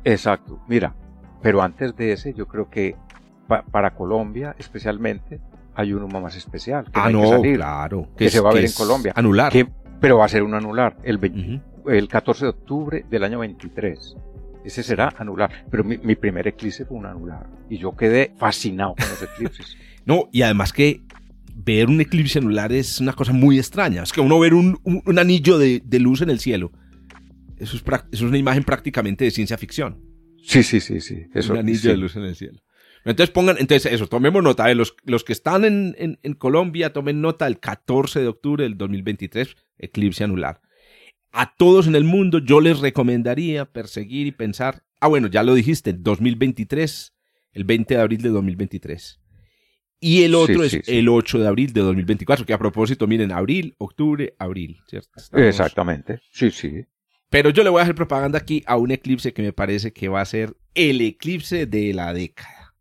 [0.05, 0.61] Exacto.
[0.69, 0.95] Mira,
[1.43, 2.97] pero antes de ese, yo creo que
[3.71, 5.41] para Colombia especialmente
[5.75, 6.85] hay uno más especial.
[6.87, 8.09] Que ah, no, claro.
[8.17, 9.13] Que, se va a ver en Colombia.
[9.15, 9.53] Anular.
[10.01, 10.97] pero va a ser un anular.
[11.03, 14.17] El, el 14 de octubre del año 23.
[14.65, 15.51] Ese será anular.
[15.71, 17.47] Pero mi, mi, primer eclipse fue un anular.
[17.71, 19.77] Y yo quedé fascinado con los eclipses.
[20.05, 21.03] no, y además que
[21.65, 24.03] ver un eclipse anular es una cosa muy extraña.
[24.03, 26.73] Es que uno ver un, un, anillo de, de, luz en el cielo.
[27.59, 30.01] Eso es, eso es, una imagen prácticamente de ciencia ficción.
[30.43, 31.27] Sí, sí, sí, sí.
[31.35, 32.61] Eso, un anillo de luz en el cielo.
[33.05, 36.93] Entonces pongan, entonces eso, tomemos nota de los, los que están en, en, en Colombia,
[36.93, 40.61] tomen nota del 14 de octubre del 2023, eclipse anular.
[41.33, 45.55] A todos en el mundo yo les recomendaría perseguir y pensar, ah bueno, ya lo
[45.55, 47.15] dijiste, 2023,
[47.53, 49.21] el 20 de abril de 2023.
[50.01, 53.75] Y el otro es el 8 de abril de 2024, que a propósito, miren, abril,
[53.79, 55.11] octubre, abril, ¿cierto?
[55.33, 56.85] Exactamente, sí, sí.
[57.31, 60.09] Pero yo le voy a hacer propaganda aquí a un eclipse que me parece que
[60.09, 62.75] va a ser el eclipse de la década.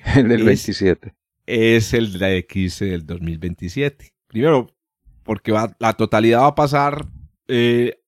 [0.16, 1.14] El 27.
[1.46, 4.12] Es el de la eclipse del 2027.
[4.26, 4.74] Primero,
[5.22, 7.06] porque va, la totalidad va a pasar
[7.46, 8.00] eh,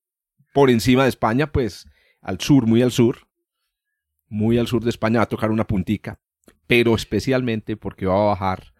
[0.53, 1.87] por encima de España, pues
[2.21, 3.27] al sur, muy al sur.
[4.27, 6.19] Muy al sur de España va a tocar una puntica
[6.67, 8.73] pero especialmente porque va a bajar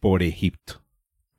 [0.00, 0.82] por Egipto.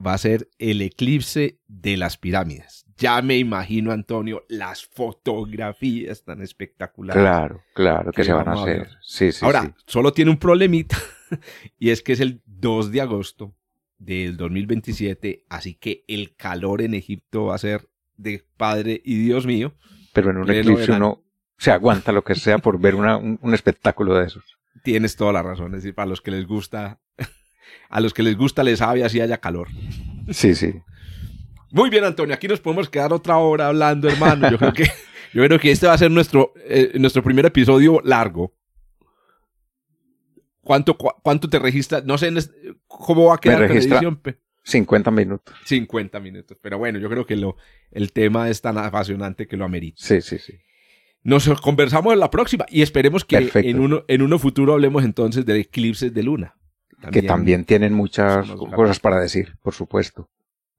[0.05, 2.85] Va a ser el eclipse de las pirámides.
[2.97, 7.21] Ya me imagino, Antonio, las fotografías tan espectaculares.
[7.21, 8.89] Claro, claro, que, se van a hacer.
[9.01, 10.97] Sí, sí, Ahora, solo tiene un problemita,
[11.79, 13.53] y es que es el 2 de agosto
[13.99, 19.45] del 2027, así que el calor en Egipto va a ser de padre y Dios
[19.45, 19.75] mío.
[20.13, 21.23] Pero en un eclipse uno
[21.57, 24.56] se aguanta lo que sea por ver un, un espectáculo de esos.
[24.83, 25.73] Tienes toda la razón.
[25.75, 26.99] Es decir, para los que les gusta,
[27.89, 29.67] a los que les gusta les sabe así haya calor.
[30.31, 30.73] Sí, sí.
[31.71, 32.33] Muy bien, Antonio.
[32.33, 34.49] Aquí nos podemos quedar otra hora hablando, hermano.
[34.49, 34.83] Yo creo que,
[35.33, 38.53] yo creo que este va a ser nuestro, eh, nuestro primer episodio largo.
[40.61, 42.03] ¿Cuánto, ¿Cuánto te registras?
[42.03, 42.29] No sé
[42.87, 44.21] cómo va a quedar la edición.
[44.63, 45.55] 50 minutos.
[45.63, 46.57] 50 minutos.
[46.61, 47.55] Pero bueno, yo creo que lo,
[47.89, 50.03] el tema es tan apasionante que lo amerita.
[50.03, 50.59] Sí, sí, sí.
[51.27, 55.45] Nos conversamos en la próxima y esperemos que en uno, en uno futuro hablemos entonces
[55.45, 56.55] de eclipses de luna.
[57.11, 60.29] que también tienen muchas cosas para decir, por supuesto.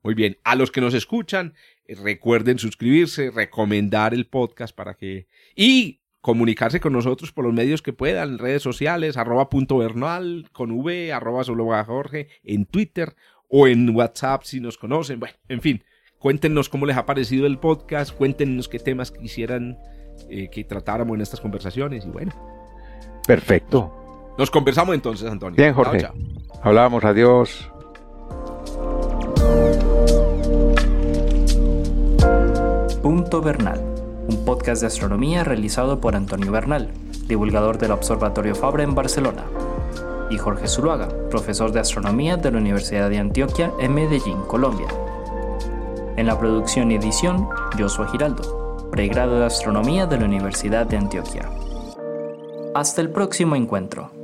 [0.02, 1.52] Muy bien, a los que nos escuchan,
[1.84, 5.26] eh, recuerden suscribirse, recomendar el podcast para que...
[5.54, 10.70] Y comunicarse con nosotros por los medios que puedan, redes sociales, arroba punto bernal, con
[10.70, 13.14] V, arroba solo Jorge, en Twitter
[13.48, 15.20] o en WhatsApp si nos conocen.
[15.20, 15.84] Bueno, en fin,
[16.18, 19.76] cuéntenos cómo les ha parecido el podcast, cuéntenos qué temas quisieran
[20.28, 22.32] eh, que tratáramos en estas conversaciones y bueno.
[23.26, 24.34] Perfecto.
[24.38, 25.56] Nos conversamos entonces, Antonio.
[25.56, 26.08] Bien, Jorge.
[26.62, 27.70] Hablábamos, adiós.
[33.02, 33.80] Punto Bernal,
[34.28, 36.90] un podcast de astronomía realizado por Antonio Bernal,
[37.26, 39.44] divulgador del Observatorio Fabra en Barcelona,
[40.30, 44.88] y Jorge Zuluaga, profesor de astronomía de la Universidad de Antioquia en Medellín, Colombia.
[46.16, 47.48] En la producción y edición,
[47.78, 48.57] Joshua Giraldo
[48.90, 51.48] pregrado de Astronomía de la Universidad de Antioquia.
[52.74, 54.17] Hasta el próximo encuentro.